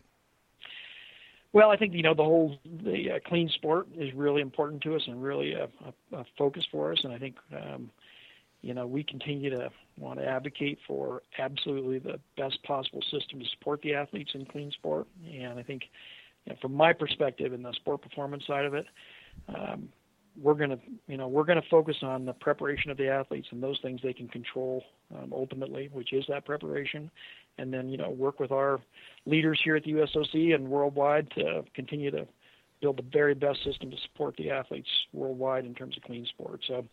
Well, 1.52 1.70
I 1.70 1.76
think 1.76 1.94
you 1.94 2.02
know 2.02 2.12
the 2.12 2.22
whole 2.22 2.58
the 2.64 3.12
uh, 3.12 3.18
clean 3.26 3.48
sport 3.48 3.88
is 3.96 4.12
really 4.12 4.42
important 4.42 4.82
to 4.82 4.94
us 4.94 5.02
and 5.06 5.22
really 5.22 5.54
a, 5.54 5.68
a, 6.12 6.18
a 6.18 6.24
focus 6.36 6.66
for 6.70 6.92
us. 6.92 6.98
And 7.02 7.14
I 7.14 7.18
think 7.18 7.36
um, 7.50 7.90
you 8.60 8.74
know 8.74 8.86
we 8.86 9.02
continue 9.02 9.48
to 9.48 9.70
want 9.96 10.18
to 10.18 10.26
advocate 10.26 10.78
for 10.86 11.22
absolutely 11.38 11.98
the 11.98 12.20
best 12.36 12.62
possible 12.62 13.00
system 13.10 13.40
to 13.40 13.46
support 13.46 13.80
the 13.80 13.94
athletes 13.94 14.32
in 14.34 14.44
clean 14.44 14.70
sport. 14.70 15.06
And 15.26 15.58
I 15.58 15.62
think 15.62 15.84
you 16.44 16.52
know, 16.52 16.58
from 16.60 16.74
my 16.74 16.92
perspective 16.92 17.54
in 17.54 17.62
the 17.62 17.72
sport 17.72 18.02
performance 18.02 18.46
side 18.46 18.66
of 18.66 18.74
it, 18.74 18.86
um, 19.48 19.88
we're 20.40 20.54
going 20.54 20.70
to 20.70 20.78
you 21.08 21.16
know 21.16 21.28
we're 21.28 21.44
going 21.44 21.60
to 21.60 21.68
focus 21.68 21.96
on 22.02 22.24
the 22.24 22.32
preparation 22.32 22.90
of 22.90 22.96
the 22.96 23.08
athletes 23.08 23.48
and 23.50 23.62
those 23.62 23.78
things 23.80 24.00
they 24.02 24.12
can 24.12 24.28
control 24.28 24.84
um, 25.16 25.32
ultimately, 25.32 25.88
which 25.92 26.12
is 26.12 26.24
that 26.28 26.44
preparation, 26.44 27.10
and 27.58 27.72
then 27.72 27.88
you 27.88 27.96
know 27.96 28.10
work 28.10 28.40
with 28.40 28.52
our 28.52 28.80
leaders 29.24 29.60
here 29.62 29.76
at 29.76 29.84
the 29.84 29.92
USOC 29.92 30.54
and 30.54 30.68
worldwide 30.68 31.30
to 31.32 31.64
continue 31.74 32.10
to 32.10 32.26
build 32.80 32.98
the 32.98 33.02
very 33.02 33.34
best 33.34 33.62
system 33.64 33.90
to 33.90 33.96
support 33.98 34.36
the 34.36 34.50
athletes 34.50 34.88
worldwide 35.12 35.64
in 35.64 35.74
terms 35.74 35.96
of 35.96 36.02
clean 36.02 36.26
sports. 36.26 36.66
So, 36.68 36.84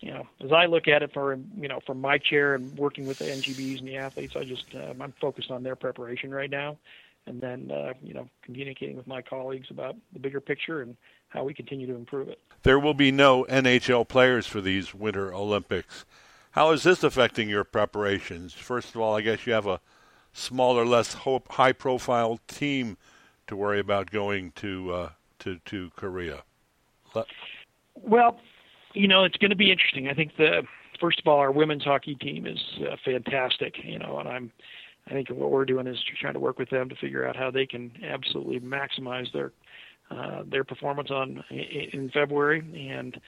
you 0.00 0.10
know, 0.10 0.26
as 0.44 0.52
I 0.52 0.66
look 0.66 0.88
at 0.88 1.02
it 1.02 1.12
for 1.12 1.38
you 1.56 1.68
know 1.68 1.80
from 1.86 2.00
my 2.00 2.18
chair 2.18 2.54
and 2.54 2.76
working 2.76 3.06
with 3.06 3.18
the 3.18 3.26
NGBs 3.26 3.78
and 3.78 3.88
the 3.88 3.96
athletes, 3.96 4.34
I 4.36 4.44
just 4.44 4.66
uh, 4.74 4.94
I'm 5.00 5.14
focused 5.20 5.50
on 5.50 5.62
their 5.62 5.76
preparation 5.76 6.30
right 6.30 6.50
now, 6.50 6.78
and 7.28 7.40
then 7.40 7.70
uh, 7.70 7.92
you 8.02 8.14
know 8.14 8.28
communicating 8.42 8.96
with 8.96 9.06
my 9.06 9.22
colleagues 9.22 9.68
about 9.70 9.96
the 10.12 10.18
bigger 10.18 10.40
picture 10.40 10.82
and 10.82 10.96
how 11.28 11.44
we 11.44 11.54
continue 11.54 11.86
to 11.86 11.94
improve 11.94 12.28
it. 12.28 12.40
There 12.62 12.78
will 12.78 12.94
be 12.94 13.12
no 13.12 13.44
NHL 13.44 14.08
players 14.08 14.46
for 14.46 14.60
these 14.60 14.94
Winter 14.94 15.32
Olympics. 15.32 16.04
How 16.52 16.70
is 16.72 16.82
this 16.82 17.04
affecting 17.04 17.48
your 17.48 17.64
preparations? 17.64 18.54
First 18.54 18.94
of 18.94 19.00
all, 19.00 19.16
I 19.16 19.20
guess 19.20 19.46
you 19.46 19.52
have 19.52 19.66
a 19.66 19.80
smaller, 20.32 20.86
less 20.86 21.14
high-profile 21.14 22.40
team 22.48 22.96
to 23.46 23.56
worry 23.56 23.78
about 23.78 24.10
going 24.10 24.52
to 24.56 24.92
uh, 24.92 25.08
to 25.40 25.58
to 25.66 25.90
Korea. 25.96 26.42
Well, 27.94 28.38
you 28.94 29.08
know, 29.08 29.24
it's 29.24 29.36
going 29.36 29.50
to 29.50 29.56
be 29.56 29.70
interesting. 29.70 30.08
I 30.08 30.14
think 30.14 30.36
the 30.36 30.62
first 31.00 31.20
of 31.20 31.26
all, 31.26 31.38
our 31.38 31.52
women's 31.52 31.84
hockey 31.84 32.14
team 32.14 32.46
is 32.46 32.58
uh, 32.80 32.96
fantastic. 33.04 33.76
You 33.84 33.98
know, 33.98 34.18
and 34.18 34.28
I'm 34.28 34.52
I 35.08 35.12
think 35.12 35.28
what 35.30 35.50
we're 35.50 35.64
doing 35.64 35.86
is 35.86 35.98
trying 36.20 36.34
to 36.34 36.40
work 36.40 36.58
with 36.58 36.70
them 36.70 36.88
to 36.88 36.96
figure 36.96 37.26
out 37.26 37.36
how 37.36 37.50
they 37.50 37.66
can 37.66 37.90
absolutely 38.02 38.60
maximize 38.60 39.32
their 39.32 39.52
uh, 40.10 40.42
their 40.46 40.64
performance 40.64 41.10
on 41.10 41.44
in 41.50 42.10
February, 42.12 42.60
and 42.90 43.20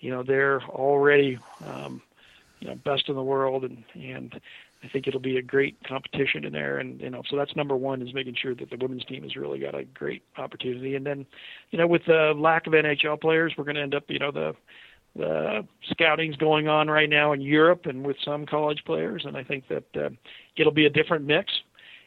you 0.00 0.10
know 0.10 0.22
they're 0.22 0.62
already 0.62 1.38
um, 1.66 2.00
you 2.60 2.68
know 2.68 2.74
best 2.76 3.08
in 3.08 3.14
the 3.14 3.22
world, 3.22 3.64
and 3.64 3.82
and 3.94 4.40
I 4.82 4.88
think 4.88 5.08
it'll 5.08 5.20
be 5.20 5.38
a 5.38 5.42
great 5.42 5.76
competition 5.84 6.44
in 6.44 6.52
there, 6.52 6.78
and 6.78 7.00
you 7.00 7.10
know, 7.10 7.22
so 7.28 7.36
that's 7.36 7.56
number 7.56 7.76
one 7.76 8.00
is 8.00 8.14
making 8.14 8.36
sure 8.40 8.54
that 8.54 8.70
the 8.70 8.76
women's 8.76 9.04
team 9.04 9.24
has 9.24 9.34
really 9.34 9.58
got 9.58 9.74
a 9.74 9.84
great 9.84 10.22
opportunity. 10.36 10.94
And 10.94 11.04
then, 11.04 11.26
you 11.70 11.78
know, 11.78 11.86
with 11.86 12.04
the 12.06 12.32
lack 12.36 12.66
of 12.66 12.72
NHL 12.72 13.20
players, 13.20 13.54
we're 13.56 13.64
going 13.64 13.76
to 13.76 13.82
end 13.82 13.94
up, 13.94 14.04
you 14.08 14.20
know, 14.20 14.30
the 14.30 14.54
the 15.18 15.66
scouting's 15.90 16.36
going 16.36 16.68
on 16.68 16.88
right 16.88 17.10
now 17.10 17.32
in 17.32 17.40
Europe 17.40 17.86
and 17.86 18.06
with 18.06 18.16
some 18.24 18.46
college 18.46 18.82
players, 18.86 19.24
and 19.26 19.36
I 19.36 19.44
think 19.44 19.68
that 19.68 19.96
uh, 19.96 20.10
it'll 20.56 20.72
be 20.72 20.86
a 20.86 20.90
different 20.90 21.26
mix. 21.26 21.52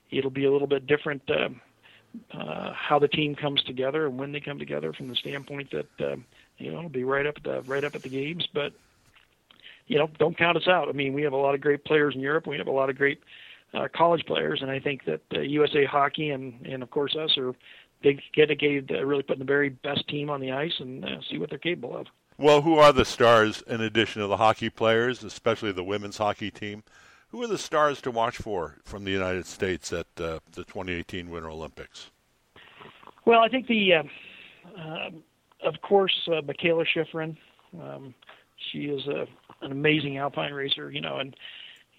It'll 0.10 0.32
be 0.32 0.46
a 0.46 0.51
little 0.51 0.68
bit 0.68 0.88
different 0.88 1.22
uh, 1.30 1.50
uh, 2.38 2.74
how 2.74 3.00
the 3.00 3.08
team 3.08 3.36
comes 3.36 3.62
together 3.63 4.06
and 4.08 4.18
when 4.18 4.32
they 4.32 4.39
come 4.39 4.60
together 4.60 4.91
from 4.94 5.08
the 5.08 5.15
standpoint 5.15 5.72
that 5.72 6.06
uh, 6.06 6.15
you 6.58 6.72
know 6.72 6.80
it'll 6.80 6.89
be 6.89 7.03
right 7.03 7.25
up 7.25 7.36
at 7.38 7.44
the 7.44 7.62
right 7.63 7.84
up 7.84 7.96
at 7.96 8.01
the 8.01 8.10
games, 8.10 8.48
but 8.53 8.74
you 9.88 9.98
know, 9.98 10.10
don't 10.20 10.38
count 10.38 10.56
us 10.56 10.68
out. 10.68 10.88
I 10.88 10.94
mean, 10.94 11.13
we 11.13 11.24
have 11.24 11.34
a 11.34 11.38
lot 11.38 11.53
of 11.53 11.60
great 11.60 11.84
players 11.84 12.15
in 12.15 12.22
Europe. 12.22 12.48
We 12.48 12.58
have 12.58 12.68
a 12.68 12.72
lot 12.72 12.89
of 12.89 12.98
great 12.98 13.22
uh, 13.74 13.89
college 13.94 14.25
players, 14.25 14.62
and 14.62 14.72
I 14.72 14.80
think 14.80 15.03
that 15.06 15.22
uh, 15.36 15.41
USA 15.41 15.86
Hockey 15.86 16.30
and 16.30 16.65
and 16.65 16.82
of 16.82 16.89
course 16.91 17.15
us 17.15 17.38
are 17.38 17.53
big 18.01 18.22
dedicated 18.36 18.88
to 18.88 19.06
really 19.06 19.24
putting 19.24 19.39
the 19.39 19.46
very 19.46 19.70
best 19.70 20.08
team 20.08 20.30
on 20.30 20.41
the 20.41 20.51
ice 20.51 20.74
and 20.80 21.06
uh, 21.06 21.22
see 21.30 21.38
what 21.38 21.50
they're 21.50 21.60
capable 21.60 21.96
of. 21.96 22.08
Well, 22.41 22.63
who 22.63 22.79
are 22.79 22.91
the 22.91 23.05
stars 23.05 23.62
in 23.67 23.81
addition 23.81 24.24
to 24.24 24.27
the 24.27 24.38
hockey 24.38 24.71
players, 24.71 25.24
especially 25.24 25.71
the 25.74 25.83
women's 25.83 26.17
hockey 26.17 26.50
team? 26.50 26.81
Who 27.29 27.43
are 27.43 27.48
the 27.48 27.60
stars 27.60 28.01
to 28.01 28.10
watch 28.10 28.38
for 28.38 28.77
from 28.83 29.03
the 29.03 29.12
United 29.12 29.45
States 29.45 29.93
at 29.93 30.07
uh, 30.17 30.39
the 30.53 30.63
2018 30.63 31.29
Winter 31.29 31.51
Olympics? 31.51 32.10
Well, 33.25 33.41
I 33.41 33.48
think 33.48 33.67
the, 33.67 33.93
uh, 33.93 34.03
uh, 34.75 35.10
of 35.63 35.79
course, 35.83 36.19
uh, 36.29 36.41
Mikaela 36.41 36.83
Shiffrin. 36.83 37.38
Um, 37.79 38.15
she 38.71 38.86
is 38.86 39.05
a 39.05 39.27
an 39.63 39.71
amazing 39.71 40.17
alpine 40.17 40.51
racer, 40.51 40.89
you 40.89 41.01
know, 41.01 41.17
and 41.17 41.36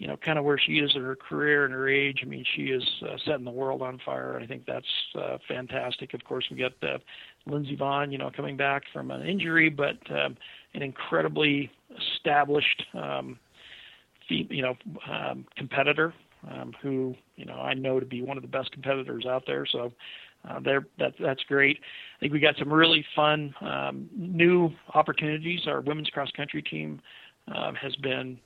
you 0.02 0.08
know, 0.08 0.16
kind 0.16 0.36
of 0.36 0.44
where 0.44 0.58
she 0.58 0.80
is 0.80 0.90
in 0.96 1.02
her 1.02 1.14
career 1.14 1.64
and 1.64 1.72
her 1.72 1.88
age. 1.88 2.22
I 2.22 2.26
mean, 2.26 2.44
she 2.56 2.62
is 2.62 2.82
uh, 3.02 3.16
setting 3.24 3.44
the 3.44 3.52
world 3.52 3.82
on 3.82 4.00
fire. 4.04 4.36
I 4.42 4.48
think 4.48 4.64
that's 4.66 4.84
uh, 5.14 5.38
fantastic. 5.46 6.12
Of 6.12 6.24
course, 6.24 6.44
we 6.50 6.56
got 6.56 6.72
uh, 6.82 6.98
Lindsey 7.46 7.76
Vonn, 7.76 8.10
you 8.10 8.18
know, 8.18 8.28
coming 8.34 8.56
back 8.56 8.82
from 8.92 9.12
an 9.12 9.24
injury, 9.24 9.70
but 9.70 9.98
um, 10.10 10.36
an 10.74 10.82
incredibly 10.82 11.70
established, 12.16 12.82
um, 12.94 13.38
you 14.28 14.62
know, 14.62 14.74
um, 15.08 15.46
competitor 15.56 16.12
um, 16.50 16.72
who, 16.82 17.14
you 17.36 17.44
know, 17.44 17.60
I 17.60 17.72
know 17.74 18.00
to 18.00 18.06
be 18.06 18.22
one 18.22 18.36
of 18.36 18.42
the 18.42 18.48
best 18.48 18.72
competitors 18.72 19.24
out 19.24 19.44
there. 19.46 19.66
So 19.70 19.92
uh, 20.50 20.58
there, 20.58 20.84
that, 20.98 21.12
that's 21.20 21.44
great. 21.44 21.78
I 21.78 22.18
think 22.18 22.32
we 22.32 22.40
got 22.40 22.56
some 22.58 22.72
really 22.72 23.04
fun 23.14 23.54
um, 23.60 24.10
new 24.16 24.70
opportunities. 24.94 25.60
Our 25.68 25.80
women's 25.80 26.08
cross 26.08 26.30
country 26.36 26.60
team 26.60 27.00
um, 27.54 27.76
has 27.76 27.94
been 27.94 28.40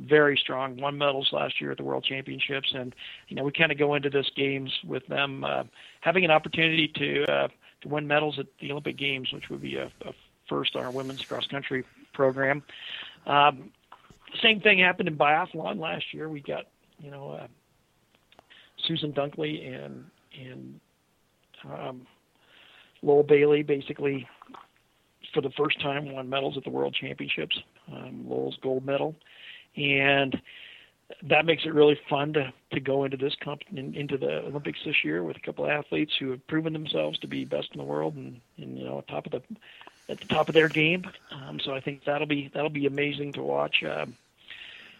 very 0.00 0.36
strong. 0.36 0.76
Won 0.80 0.98
medals 0.98 1.30
last 1.32 1.60
year 1.60 1.70
at 1.70 1.76
the 1.78 1.84
World 1.84 2.04
Championships, 2.04 2.72
and 2.74 2.94
you 3.28 3.36
know 3.36 3.44
we 3.44 3.52
kind 3.52 3.72
of 3.72 3.78
go 3.78 3.94
into 3.94 4.10
this 4.10 4.30
games 4.36 4.72
with 4.84 5.06
them 5.06 5.44
uh, 5.44 5.64
having 6.00 6.24
an 6.24 6.30
opportunity 6.30 6.88
to 6.88 7.24
uh, 7.24 7.48
to 7.82 7.88
win 7.88 8.06
medals 8.06 8.38
at 8.38 8.46
the 8.60 8.70
Olympic 8.70 8.96
Games, 8.96 9.32
which 9.32 9.48
would 9.48 9.62
be 9.62 9.76
a, 9.76 9.90
a 10.04 10.12
first 10.48 10.76
on 10.76 10.84
our 10.84 10.90
women's 10.90 11.24
cross 11.24 11.46
country 11.46 11.84
program. 12.12 12.62
Um, 13.26 13.70
same 14.42 14.60
thing 14.60 14.78
happened 14.78 15.08
in 15.08 15.16
biathlon 15.16 15.78
last 15.78 16.12
year. 16.12 16.28
We 16.28 16.40
got 16.40 16.66
you 16.98 17.10
know 17.10 17.30
uh, 17.32 17.46
Susan 18.86 19.12
Dunklee 19.12 19.74
and 19.74 20.04
and 20.38 20.80
um, 21.64 22.06
Lowell 23.02 23.22
Bailey 23.22 23.62
basically 23.62 24.28
for 25.32 25.40
the 25.40 25.50
first 25.50 25.80
time 25.80 26.12
won 26.12 26.28
medals 26.28 26.56
at 26.56 26.64
the 26.64 26.70
World 26.70 26.94
Championships. 26.98 27.58
Um, 27.92 28.24
Lowell's 28.28 28.56
gold 28.62 28.84
medal, 28.84 29.14
and 29.76 30.40
that 31.22 31.46
makes 31.46 31.64
it 31.64 31.74
really 31.74 31.98
fun 32.08 32.32
to 32.32 32.52
to 32.72 32.80
go 32.80 33.04
into 33.04 33.16
this 33.16 33.34
comp 33.40 33.62
in, 33.70 33.94
into 33.94 34.18
the 34.18 34.44
Olympics 34.44 34.80
this 34.84 35.04
year 35.04 35.22
with 35.22 35.36
a 35.36 35.40
couple 35.40 35.64
of 35.64 35.70
athletes 35.70 36.12
who 36.18 36.30
have 36.30 36.46
proven 36.46 36.72
themselves 36.72 37.18
to 37.20 37.26
be 37.26 37.44
best 37.44 37.68
in 37.72 37.78
the 37.78 37.84
world 37.84 38.16
and, 38.16 38.40
and 38.58 38.78
you 38.78 38.84
know 38.84 39.02
top 39.08 39.26
of 39.26 39.32
the 39.32 39.42
at 40.08 40.20
the 40.20 40.26
top 40.26 40.48
of 40.48 40.54
their 40.54 40.68
game. 40.68 41.04
Um, 41.30 41.60
so 41.60 41.74
I 41.74 41.80
think 41.80 42.04
that'll 42.04 42.26
be 42.26 42.50
that'll 42.52 42.70
be 42.70 42.86
amazing 42.86 43.32
to 43.34 43.42
watch. 43.42 43.82
Uh, 43.82 44.06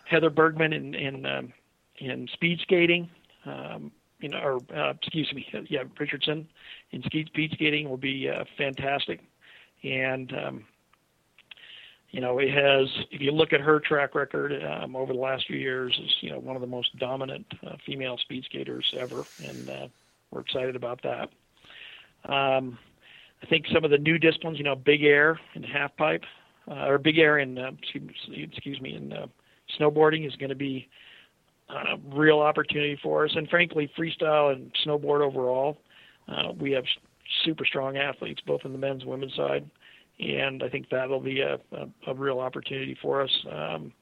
Heather 0.04 0.30
Bergsma 0.30 0.72
in 0.72 0.94
in, 0.94 1.26
um, 1.26 1.52
in 1.98 2.28
speed 2.28 2.60
skating, 2.60 3.08
um, 3.44 3.90
you 4.20 4.28
know, 4.28 4.38
or 4.38 4.60
uh, 4.74 4.94
excuse 5.02 5.32
me, 5.32 5.48
yeah, 5.68 5.84
Richardson 5.98 6.48
in 6.92 7.02
speed 7.02 7.28
speed 7.28 7.52
skating 7.52 7.88
will 7.88 7.96
be 7.96 8.28
uh, 8.28 8.44
fantastic 8.56 9.20
and 9.82 10.32
um, 10.32 10.64
you 12.16 12.22
know 12.22 12.38
it 12.38 12.48
has. 12.48 12.88
If 13.10 13.20
you 13.20 13.30
look 13.30 13.52
at 13.52 13.60
her 13.60 13.78
track 13.78 14.14
record 14.14 14.50
um, 14.64 14.96
over 14.96 15.12
the 15.12 15.18
last 15.18 15.46
few 15.46 15.58
years, 15.58 15.92
is 16.02 16.16
you 16.22 16.30
know 16.30 16.38
one 16.38 16.56
of 16.56 16.62
the 16.62 16.66
most 16.66 16.98
dominant 16.98 17.44
uh, 17.66 17.76
female 17.84 18.16
speed 18.16 18.42
skaters 18.46 18.86
ever, 18.98 19.22
and 19.44 19.68
uh, 19.68 19.88
we're 20.30 20.40
excited 20.40 20.76
about 20.76 21.02
that. 21.02 21.28
Um, 22.32 22.78
I 23.42 23.46
think 23.46 23.66
some 23.70 23.84
of 23.84 23.90
the 23.90 23.98
new 23.98 24.16
disciplines, 24.18 24.56
you 24.56 24.64
know, 24.64 24.74
big 24.74 25.04
air 25.04 25.38
and 25.54 25.62
half 25.62 25.94
pipe, 25.98 26.24
uh, 26.70 26.86
or 26.86 26.96
big 26.96 27.18
air 27.18 27.36
and 27.36 27.58
uh, 27.58 27.72
excuse 27.84 28.80
me, 28.80 28.96
in 28.96 29.12
uh, 29.12 29.26
snowboarding 29.78 30.26
is 30.26 30.34
going 30.36 30.48
to 30.48 30.56
be 30.56 30.88
a 31.68 31.98
real 32.14 32.38
opportunity 32.38 32.98
for 33.02 33.26
us. 33.26 33.32
And 33.36 33.46
frankly, 33.50 33.90
freestyle 33.94 34.54
and 34.54 34.74
snowboard 34.86 35.20
overall, 35.20 35.76
uh, 36.28 36.52
we 36.58 36.72
have 36.72 36.84
super 37.44 37.66
strong 37.66 37.98
athletes, 37.98 38.40
both 38.46 38.62
in 38.64 38.72
the 38.72 38.78
men's 38.78 39.02
and 39.02 39.10
women's 39.10 39.34
side, 39.34 39.68
and 40.18 40.62
I 40.62 40.68
think 40.68 40.88
that'll 40.90 41.20
be 41.20 41.40
a, 41.40 41.58
a, 41.72 41.88
a 42.08 42.14
real 42.14 42.40
opportunity 42.40 42.96
for 43.00 43.22
us. 43.22 43.46
Um, 43.50 43.92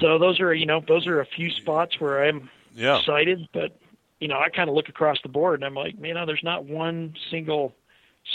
so 0.00 0.18
those 0.18 0.40
are 0.40 0.52
you 0.52 0.66
know 0.66 0.82
those 0.86 1.06
are 1.06 1.20
a 1.20 1.26
few 1.26 1.50
spots 1.50 2.00
where 2.00 2.24
I'm 2.24 2.50
yeah. 2.74 2.98
excited, 2.98 3.48
but 3.52 3.78
you 4.20 4.28
know 4.28 4.38
I 4.38 4.48
kind 4.48 4.68
of 4.68 4.74
look 4.74 4.88
across 4.88 5.18
the 5.22 5.28
board 5.28 5.60
and 5.60 5.64
I'm 5.64 5.74
like, 5.74 5.98
man, 5.98 6.14
there's 6.26 6.42
not 6.42 6.64
one 6.64 7.14
single 7.30 7.74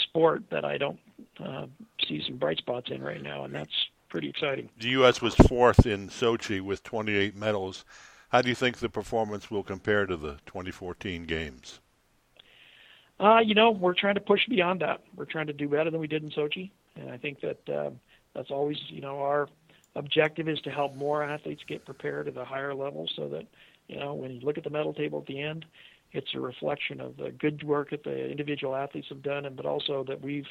sport 0.04 0.44
that 0.50 0.64
I 0.64 0.78
don't 0.78 0.98
uh, 1.38 1.66
see 2.06 2.22
some 2.26 2.36
bright 2.36 2.58
spots 2.58 2.90
in 2.90 3.02
right 3.02 3.22
now, 3.22 3.44
and 3.44 3.54
that's 3.54 3.88
pretty 4.08 4.28
exciting. 4.28 4.68
The 4.78 4.88
U.S. 4.90 5.20
was 5.22 5.34
fourth 5.34 5.86
in 5.86 6.08
Sochi 6.08 6.60
with 6.60 6.82
28 6.82 7.36
medals. 7.36 7.84
How 8.30 8.40
do 8.40 8.48
you 8.48 8.54
think 8.54 8.78
the 8.78 8.88
performance 8.88 9.50
will 9.50 9.62
compare 9.62 10.06
to 10.06 10.16
the 10.16 10.38
2014 10.46 11.24
games? 11.24 11.80
Uh, 13.22 13.38
you 13.38 13.54
know, 13.54 13.70
we're 13.70 13.94
trying 13.94 14.16
to 14.16 14.20
push 14.20 14.48
beyond 14.48 14.80
that. 14.80 15.00
We're 15.14 15.26
trying 15.26 15.46
to 15.46 15.52
do 15.52 15.68
better 15.68 15.90
than 15.92 16.00
we 16.00 16.08
did 16.08 16.24
in 16.24 16.30
Sochi, 16.30 16.72
and 16.96 17.08
I 17.08 17.18
think 17.18 17.40
that 17.42 17.68
uh, 17.68 17.90
that's 18.34 18.50
always, 18.50 18.78
you 18.88 19.00
know, 19.00 19.20
our 19.20 19.48
objective 19.94 20.48
is 20.48 20.60
to 20.62 20.70
help 20.70 20.96
more 20.96 21.22
athletes 21.22 21.62
get 21.68 21.84
prepared 21.84 22.26
at 22.26 22.36
a 22.36 22.44
higher 22.44 22.74
level, 22.74 23.08
so 23.14 23.28
that, 23.28 23.46
you 23.86 23.96
know, 24.00 24.12
when 24.14 24.32
you 24.32 24.40
look 24.40 24.58
at 24.58 24.64
the 24.64 24.70
medal 24.70 24.92
table 24.92 25.20
at 25.20 25.26
the 25.26 25.40
end, 25.40 25.64
it's 26.10 26.34
a 26.34 26.40
reflection 26.40 27.00
of 27.00 27.16
the 27.16 27.30
good 27.30 27.62
work 27.62 27.90
that 27.90 28.02
the 28.02 28.28
individual 28.28 28.74
athletes 28.74 29.08
have 29.08 29.22
done, 29.22 29.46
and 29.46 29.54
but 29.54 29.66
also 29.66 30.02
that 30.08 30.20
we've 30.20 30.48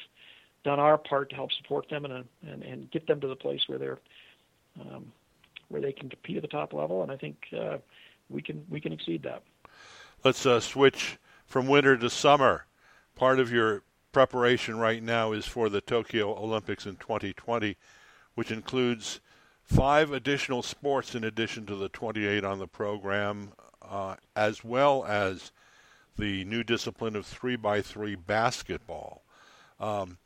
done 0.64 0.80
our 0.80 0.96
part 0.96 1.28
to 1.28 1.36
help 1.36 1.52
support 1.52 1.90
them 1.90 2.06
and 2.06 2.24
and, 2.48 2.62
and 2.62 2.90
get 2.90 3.06
them 3.06 3.20
to 3.20 3.28
the 3.28 3.36
place 3.36 3.60
where 3.66 3.78
they're 3.78 3.98
um, 4.80 5.12
where 5.68 5.82
they 5.82 5.92
can 5.92 6.08
compete 6.08 6.36
at 6.36 6.42
the 6.42 6.48
top 6.48 6.72
level. 6.72 7.02
And 7.02 7.12
I 7.12 7.18
think 7.18 7.36
uh, 7.54 7.78
we 8.30 8.40
can 8.40 8.64
we 8.70 8.80
can 8.80 8.92
exceed 8.94 9.24
that. 9.24 9.42
Let's 10.24 10.46
uh, 10.46 10.60
switch 10.60 11.18
from 11.52 11.66
winter 11.66 11.98
to 11.98 12.08
summer. 12.08 12.64
Part 13.14 13.38
of 13.38 13.52
your 13.52 13.82
preparation 14.10 14.78
right 14.78 15.02
now 15.02 15.32
is 15.32 15.44
for 15.44 15.68
the 15.68 15.82
Tokyo 15.82 16.34
Olympics 16.34 16.86
in 16.86 16.96
2020, 16.96 17.76
which 18.34 18.50
includes 18.50 19.20
five 19.62 20.12
additional 20.12 20.62
sports 20.62 21.14
in 21.14 21.24
addition 21.24 21.66
to 21.66 21.76
the 21.76 21.90
28 21.90 22.42
on 22.42 22.58
the 22.58 22.66
program, 22.66 23.52
uh, 23.82 24.16
as 24.34 24.64
well 24.64 25.04
as 25.04 25.52
the 26.16 26.42
new 26.46 26.64
discipline 26.64 27.14
of 27.14 27.26
three 27.26 27.56
by 27.56 27.82
three 27.82 28.14
basketball. 28.14 29.22
Um, 29.78 30.16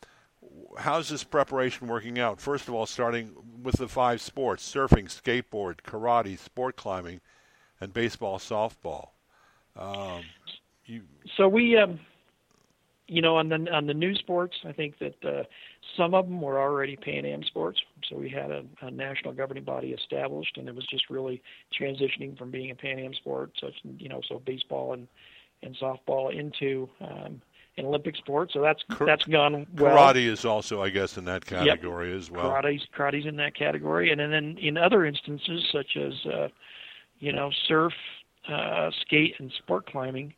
how's 0.78 1.08
this 1.08 1.24
preparation 1.24 1.88
working 1.88 2.20
out? 2.20 2.40
First 2.40 2.68
of 2.68 2.74
all, 2.74 2.86
starting 2.86 3.32
with 3.64 3.78
the 3.78 3.88
five 3.88 4.20
sports 4.20 4.72
surfing, 4.72 5.06
skateboard, 5.06 5.78
karate, 5.82 6.38
sport 6.38 6.76
climbing, 6.76 7.20
and 7.80 7.92
baseball, 7.92 8.38
softball. 8.38 9.08
Um, 9.74 10.22
you... 10.86 11.02
So 11.36 11.48
we, 11.48 11.76
um, 11.76 12.00
you 13.08 13.22
know, 13.22 13.36
on 13.36 13.48
the 13.48 13.70
on 13.72 13.86
the 13.86 13.94
new 13.94 14.14
sports, 14.14 14.56
I 14.64 14.72
think 14.72 14.98
that 14.98 15.24
uh, 15.24 15.44
some 15.96 16.14
of 16.14 16.26
them 16.26 16.40
were 16.40 16.60
already 16.60 16.96
Pan 16.96 17.24
Am 17.24 17.42
sports. 17.44 17.80
So 18.08 18.16
we 18.16 18.28
had 18.28 18.50
a, 18.50 18.64
a 18.82 18.90
national 18.90 19.32
governing 19.34 19.64
body 19.64 19.92
established, 19.92 20.56
and 20.56 20.68
it 20.68 20.74
was 20.74 20.86
just 20.86 21.08
really 21.10 21.42
transitioning 21.78 22.36
from 22.36 22.50
being 22.50 22.70
a 22.70 22.74
Pan 22.74 22.98
Am 22.98 23.14
sport, 23.14 23.52
such 23.60 23.74
you 23.98 24.08
know, 24.08 24.20
so 24.28 24.40
baseball 24.40 24.92
and 24.92 25.06
and 25.62 25.76
softball 25.76 26.36
into 26.36 26.88
um, 27.00 27.40
an 27.78 27.84
Olympic 27.84 28.16
sport. 28.16 28.50
So 28.52 28.60
that's 28.60 28.82
that's 29.00 29.24
gone 29.24 29.66
well. 29.74 29.96
Karate 29.96 30.26
is 30.26 30.44
also, 30.44 30.82
I 30.82 30.90
guess, 30.90 31.16
in 31.16 31.24
that 31.26 31.44
category 31.44 32.10
yep. 32.10 32.18
as 32.18 32.30
well. 32.30 32.50
Karate's 32.50 32.86
karate's 32.96 33.26
in 33.26 33.36
that 33.36 33.54
category, 33.54 34.10
and 34.10 34.20
then 34.20 34.56
in 34.58 34.76
other 34.76 35.04
instances 35.04 35.66
such 35.70 35.96
as 35.96 36.14
uh, 36.26 36.48
you 37.18 37.32
know 37.32 37.50
surf, 37.68 37.92
uh, 38.48 38.90
skate, 39.00 39.34
and 39.38 39.52
sport 39.52 39.86
climbing, 39.86 40.34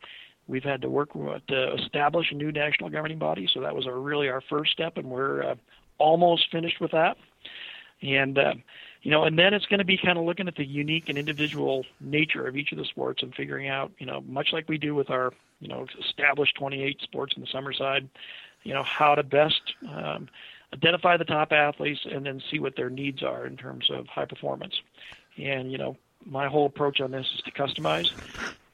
we've 0.49 0.65
had 0.65 0.83
to 0.83 0.91
work 0.91 1.13
to 1.13 1.75
establish 1.75 2.33
a 2.33 2.35
new 2.35 2.51
national 2.51 2.91
governing 2.91 3.19
body. 3.19 3.49
So 3.53 3.61
that 3.61 3.75
was 3.75 3.87
our 3.87 3.99
really 3.99 4.29
our 4.29 4.41
first 4.41 4.73
step, 4.73 4.97
and 4.97 5.09
we're 5.09 5.43
uh, 5.43 5.55
almost 5.99 6.51
finished 6.51 6.81
with 6.81 6.91
that. 6.93 7.17
And 8.03 8.39
uh, 8.39 8.55
you 9.03 9.11
know, 9.11 9.25
and 9.25 9.39
then 9.39 9.55
it's 9.55 9.67
going 9.67 9.79
to 9.79 9.85
be 9.85 9.99
kind 9.99 10.19
of 10.19 10.25
looking 10.25 10.49
at 10.49 10.57
the 10.57 10.67
unique 10.67 11.09
and 11.09 11.17
individual 11.17 11.85
nature 12.01 12.47
of 12.47 12.57
each 12.57 12.73
of 12.73 12.79
the 12.79 12.85
sports 12.85 13.23
and 13.23 13.35
figuring 13.35 13.69
out, 13.69 13.93
you 13.99 14.07
know, 14.07 14.23
much 14.23 14.49
like 14.53 14.69
we 14.69 14.79
do 14.79 14.95
with 14.95 15.11
our, 15.11 15.33
you 15.61 15.69
know, 15.69 15.87
established 16.01 16.57
28 16.57 17.01
sports 17.03 17.35
in 17.37 17.41
the 17.41 17.49
summer 17.53 17.73
side, 17.73 18.09
you 18.65 18.75
know, 18.75 18.83
how 18.83 19.15
to 19.15 19.23
best 19.23 19.61
um, 19.89 20.29
identify 20.73 21.17
the 21.17 21.25
top 21.25 21.53
athletes 21.53 22.01
and 22.11 22.27
then 22.27 22.43
see 22.51 22.59
what 22.59 22.77
their 22.77 22.91
needs 22.91 23.23
are 23.23 23.47
in 23.47 23.57
terms 23.57 23.89
of 23.91 24.07
high 24.07 24.25
performance. 24.25 24.75
And 25.37 25.71
you 25.71 25.79
know, 25.79 25.97
my 26.27 26.49
whole 26.49 26.67
approach 26.67 27.01
on 27.01 27.11
this 27.11 27.27
is 27.35 27.43
to 27.43 27.51
customize, 27.53 28.09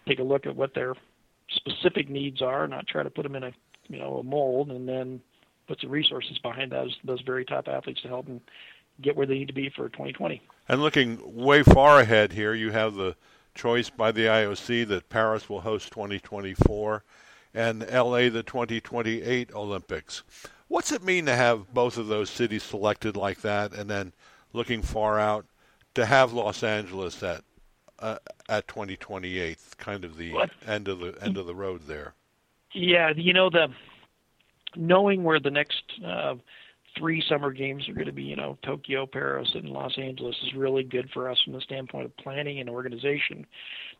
take 0.08 0.18
a 0.18 0.24
look 0.24 0.46
at 0.46 0.56
what 0.56 0.74
their 0.74 0.94
specific 1.54 2.08
needs 2.08 2.42
are, 2.42 2.66
not 2.66 2.86
try 2.86 3.02
to 3.02 3.10
put 3.10 3.22
them 3.22 3.36
in 3.36 3.44
a, 3.44 3.52
you 3.88 3.98
know, 3.98 4.18
a 4.18 4.22
mold, 4.22 4.70
and 4.70 4.88
then 4.88 5.20
put 5.66 5.80
some 5.80 5.90
resources 5.90 6.38
behind 6.38 6.72
those 6.72 6.96
those 7.04 7.20
very 7.22 7.44
top 7.44 7.68
athletes 7.68 8.02
to 8.02 8.08
help 8.08 8.26
them 8.26 8.40
get 9.00 9.16
where 9.16 9.26
they 9.26 9.34
need 9.34 9.48
to 9.48 9.54
be 9.54 9.70
for 9.70 9.88
2020. 9.88 10.40
And 10.68 10.82
looking 10.82 11.18
way 11.22 11.62
far 11.62 12.00
ahead 12.00 12.32
here, 12.32 12.54
you 12.54 12.70
have 12.70 12.94
the 12.94 13.16
choice 13.54 13.90
by 13.90 14.12
the 14.12 14.22
IOC 14.22 14.86
that 14.88 15.08
Paris 15.08 15.48
will 15.48 15.60
host 15.60 15.92
2024 15.92 17.04
and 17.54 17.80
LA 17.90 18.28
the 18.28 18.42
2028 18.42 19.52
Olympics. 19.54 20.22
What's 20.68 20.92
it 20.92 21.04
mean 21.04 21.26
to 21.26 21.36
have 21.36 21.72
both 21.72 21.98
of 21.98 22.08
those 22.08 22.30
cities 22.30 22.62
selected 22.62 23.16
like 23.16 23.42
that 23.42 23.72
and 23.72 23.88
then 23.88 24.12
looking 24.52 24.82
far 24.82 25.20
out 25.20 25.46
to 25.94 26.06
have 26.06 26.32
Los 26.32 26.62
Angeles 26.62 27.22
at 27.22 27.44
uh, 27.98 28.18
at 28.48 28.68
2028 28.68 29.58
kind 29.78 30.04
of 30.04 30.16
the 30.16 30.32
what? 30.32 30.50
end 30.66 30.88
of 30.88 31.00
the 31.00 31.14
end 31.22 31.36
of 31.36 31.46
the 31.46 31.54
road 31.54 31.82
there? 31.86 32.14
Yeah, 32.72 33.12
you 33.16 33.32
know 33.32 33.50
the 33.50 33.68
knowing 34.76 35.22
where 35.22 35.40
the 35.40 35.50
next 35.50 35.82
uh, 36.04 36.34
three 36.96 37.22
summer 37.28 37.52
games 37.52 37.88
are 37.88 37.94
going 37.94 38.06
to 38.06 38.12
be, 38.12 38.22
you 38.22 38.36
know, 38.36 38.58
Tokyo, 38.64 39.06
Paris, 39.06 39.50
and 39.54 39.68
Los 39.68 39.96
Angeles 39.98 40.36
is 40.44 40.54
really 40.54 40.82
good 40.82 41.08
for 41.12 41.30
us 41.30 41.40
from 41.42 41.52
the 41.52 41.60
standpoint 41.60 42.06
of 42.06 42.16
planning 42.16 42.60
and 42.60 42.68
organization. 42.68 43.46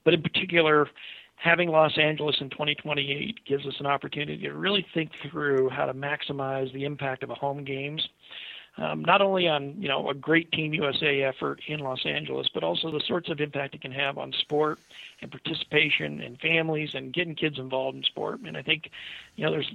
But 0.05 0.15
in 0.15 0.23
particular, 0.23 0.89
having 1.37 1.69
Los 1.69 1.97
Angeles 1.99 2.37
in 2.41 2.51
2028 2.51 3.45
gives 3.47 3.67
us 3.67 3.75
an 3.81 3.87
opportunity 3.87 4.39
to 4.43 4.55
really 4.55 4.87
think 4.95 5.11
through 5.31 5.69
how 5.71 5.87
to 5.87 5.95
maximize 5.95 6.73
the 6.73 6.85
impact 6.85 7.23
of 7.23 7.31
a 7.31 7.35
home 7.35 7.65
games. 7.65 8.07
Um, 8.77 9.05
not 9.05 9.23
only 9.23 9.47
on 9.47 9.81
you 9.81 9.89
know 9.89 10.11
a 10.11 10.15
great 10.15 10.51
Team 10.51 10.75
USA 10.75 11.23
effort 11.23 11.61
in 11.69 11.81
Los 11.81 12.05
Angeles, 12.05 12.49
but 12.53 12.65
also 12.65 12.91
the 12.91 13.03
sorts 13.07 13.29
of 13.29 13.41
impact 13.41 13.75
it 13.75 13.83
can 13.83 13.93
have 13.93 14.19
on 14.19 14.33
sport 14.33 14.81
and 15.23 15.31
participation 15.31 16.21
and 16.21 16.41
families 16.41 16.91
and 16.95 17.13
getting 17.13 17.37
kids 17.37 17.59
involved 17.59 17.97
in 17.97 18.03
sport. 18.03 18.41
And 18.41 18.57
I 18.57 18.63
think 18.63 18.91
you 19.37 19.45
know 19.45 19.53
there's 19.53 19.71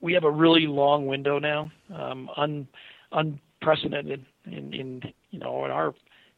we 0.00 0.12
have 0.14 0.24
a 0.24 0.30
really 0.30 0.66
long 0.66 1.06
window 1.06 1.38
now, 1.38 1.70
um, 1.94 2.30
un, 2.36 2.68
unprecedented 3.12 4.24
in, 4.44 4.74
in 4.74 5.02
you 5.30 5.38
know 5.38 5.64
in 5.64 5.70
our 5.70 5.94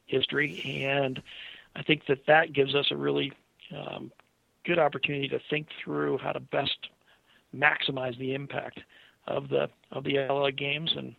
history, 0.06 0.84
and 0.86 1.20
I 1.74 1.82
think 1.82 2.06
that 2.06 2.26
that 2.26 2.52
gives 2.52 2.76
us 2.76 2.92
a 2.92 2.96
really 2.96 3.32
um, 3.76 4.12
good 4.64 4.78
opportunity 4.78 5.28
to 5.28 5.40
think 5.50 5.66
through 5.82 6.18
how 6.18 6.32
to 6.32 6.40
best 6.40 6.90
maximize 7.54 8.16
the 8.18 8.34
impact 8.34 8.80
of 9.26 9.48
the 9.48 9.68
of 9.90 10.04
the 10.04 10.18
LA 10.18 10.50
Games 10.50 10.94
and 10.96 11.14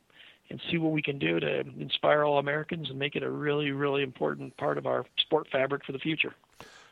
and 0.50 0.62
see 0.70 0.78
what 0.78 0.92
we 0.92 1.02
can 1.02 1.18
do 1.18 1.40
to 1.40 1.62
inspire 1.80 2.24
all 2.24 2.38
Americans 2.38 2.90
and 2.90 3.00
make 3.00 3.16
it 3.16 3.24
a 3.24 3.30
really 3.30 3.72
really 3.72 4.04
important 4.04 4.56
part 4.58 4.78
of 4.78 4.86
our 4.86 5.06
sport 5.18 5.48
fabric 5.52 5.86
for 5.86 5.92
the 5.92 6.00
future. 6.00 6.34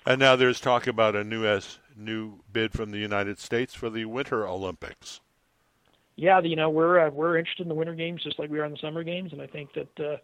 And 0.06 0.20
now 0.20 0.36
there's 0.36 0.60
talk 0.60 0.88
about 0.88 1.16
a 1.16 1.24
new 1.24 1.46
S, 1.46 1.78
new 1.96 2.40
bid 2.52 2.74
from 2.74 2.90
the 2.90 2.98
United 2.98 3.38
States 3.38 3.76
for 3.76 3.90
the 3.90 4.06
Winter 4.06 4.48
Olympics 4.48 5.20
yeah, 6.22 6.40
you 6.40 6.56
know, 6.56 6.70
we're 6.70 7.08
uh, 7.08 7.10
we're 7.10 7.38
interested 7.38 7.64
in 7.64 7.70
the 7.70 7.76
winter 7.76 7.96
games 7.96 8.22
just 8.24 8.38
like 8.38 8.52
we 8.52 8.60
are 8.60 8.66
in 8.66 8.72
the 8.72 8.78
summer 8.78 9.04
games, 9.04 9.34
and 9.34 9.42
I 9.42 9.48
think 9.48 9.70
that 9.74 10.00
uh, 10.00 10.18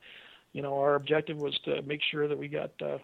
you 0.53 0.61
know 0.61 0.77
our 0.77 0.93
objective 0.93 1.37
was 1.37 1.57
to 1.65 1.81
make 1.81 2.01
sure 2.11 2.27
that 2.27 2.37
we 2.37 2.47
got 2.47 2.71
uh, 2.81 2.99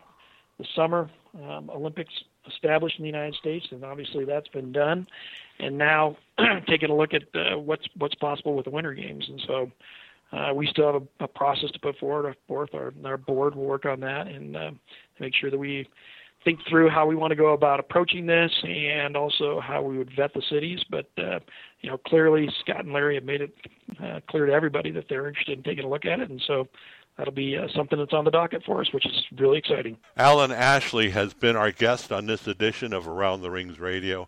the 0.60 0.66
summer 0.76 1.10
um, 1.44 1.72
Olympics 1.72 2.14
established 2.48 3.00
in 3.00 3.04
the 3.04 3.10
United 3.10 3.36
States, 3.36 3.66
and 3.72 3.84
obviously 3.84 4.26
that's 4.26 4.50
been 4.50 4.72
done. 4.72 5.08
And 5.60 5.78
now 5.78 6.18
taking 6.68 6.92
a 6.92 6.96
look 6.96 7.16
at 7.16 7.24
uh, 7.34 7.58
what's 7.58 7.88
what's 7.98 8.16
possible 8.16 8.56
with 8.56 8.66
the 8.66 8.72
winter 8.72 8.94
games, 8.94 9.26
and 9.28 9.42
so. 9.48 9.72
Uh, 10.34 10.52
we 10.54 10.66
still 10.68 10.92
have 10.92 11.02
a, 11.02 11.26
a 11.26 11.28
process 11.28 11.70
to 11.72 11.80
put 11.80 11.98
forward. 11.98 12.36
Our, 12.50 12.94
our 13.06 13.18
board 13.18 13.56
will 13.56 13.66
work 13.66 13.86
on 13.86 14.00
that 14.00 14.28
and 14.28 14.58
uh, 14.58 14.72
make 15.20 15.34
sure 15.36 15.52
that 15.52 15.58
we 15.58 15.88
think 16.44 16.60
through 16.68 16.90
how 16.90 17.06
we 17.06 17.16
want 17.16 17.32
to 17.32 17.36
go 17.36 17.54
about 17.54 17.80
approaching 17.80 18.26
this 18.26 18.52
and 18.64 19.16
also 19.16 19.62
how 19.62 19.82
we 19.82 19.98
would 19.98 20.12
vet 20.16 20.34
the 20.34 20.42
cities. 20.50 20.80
But, 20.90 21.10
uh, 21.18 21.40
you 21.82 21.90
know, 21.90 21.98
clearly 21.98 22.50
Scott 22.62 22.84
and 22.84 22.94
Larry 22.94 23.16
have 23.16 23.24
made 23.24 23.42
it 23.42 23.56
uh, 24.04 24.20
clear 24.28 24.48
to 24.48 24.54
everybody 24.54 24.92
that 24.92 25.06
they're 25.08 25.28
interested 25.28 25.58
in 25.58 25.64
taking 25.64 25.86
a 25.86 25.90
look 25.90 26.06
at 26.06 26.20
it. 26.20 26.30
And 26.30 26.42
so 26.46 26.68
that'll 27.18 27.34
be 27.34 27.56
uh, 27.58 27.68
something 27.76 28.00
that's 28.00 28.14
on 28.14 28.26
the 28.26 28.32
docket 28.32 28.64
for 28.66 28.82
us, 28.82 28.92
which 28.92 29.06
is 29.06 29.24
really 29.38 29.60
exciting. 29.60 29.98
Alan 30.18 30.52
Ashley 30.52 31.12
has 31.12 31.34
been 31.34 31.56
our 31.56 31.72
guest 31.72 32.12
on 32.12 32.26
this 32.26 32.48
edition 32.48 32.92
of 32.92 33.08
Around 33.08 33.42
the 33.42 33.52
Rings 33.52 33.80
Radio. 33.80 34.28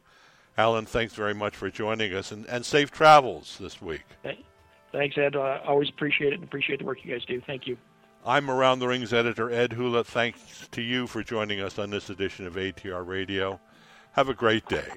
Alan, 0.58 0.86
thanks 0.86 1.16
very 1.16 1.34
much 1.34 1.56
for 1.56 1.70
joining 1.70 2.14
us 2.14 2.32
and, 2.32 2.46
and 2.46 2.66
safe 2.66 2.92
travels 2.92 3.58
this 3.60 3.82
week. 3.82 4.04
Thanks, 4.96 5.18
Ed. 5.18 5.36
I 5.36 5.62
always 5.68 5.90
appreciate 5.90 6.32
it 6.32 6.36
and 6.36 6.44
appreciate 6.44 6.80
the 6.80 6.86
work 6.86 7.00
you 7.04 7.12
guys 7.12 7.26
do. 7.26 7.42
Thank 7.46 7.68
you. 7.68 7.78
I'm 8.26 8.50
Around 8.50 8.80
the 8.80 8.88
Rings 8.88 9.14
editor 9.14 9.52
Ed 9.52 9.74
Hula. 9.74 10.06
Thanks 10.06 10.68
to 10.72 10.82
you 10.82 11.06
for 11.06 11.22
joining 11.22 11.60
us 11.60 11.78
on 11.78 11.90
this 11.90 12.10
edition 12.10 12.48
of 12.48 12.56
ATR 12.56 13.06
Radio. 13.06 13.60
Have 14.14 14.30
a 14.30 14.34
great 14.34 14.66
day. 14.68 14.88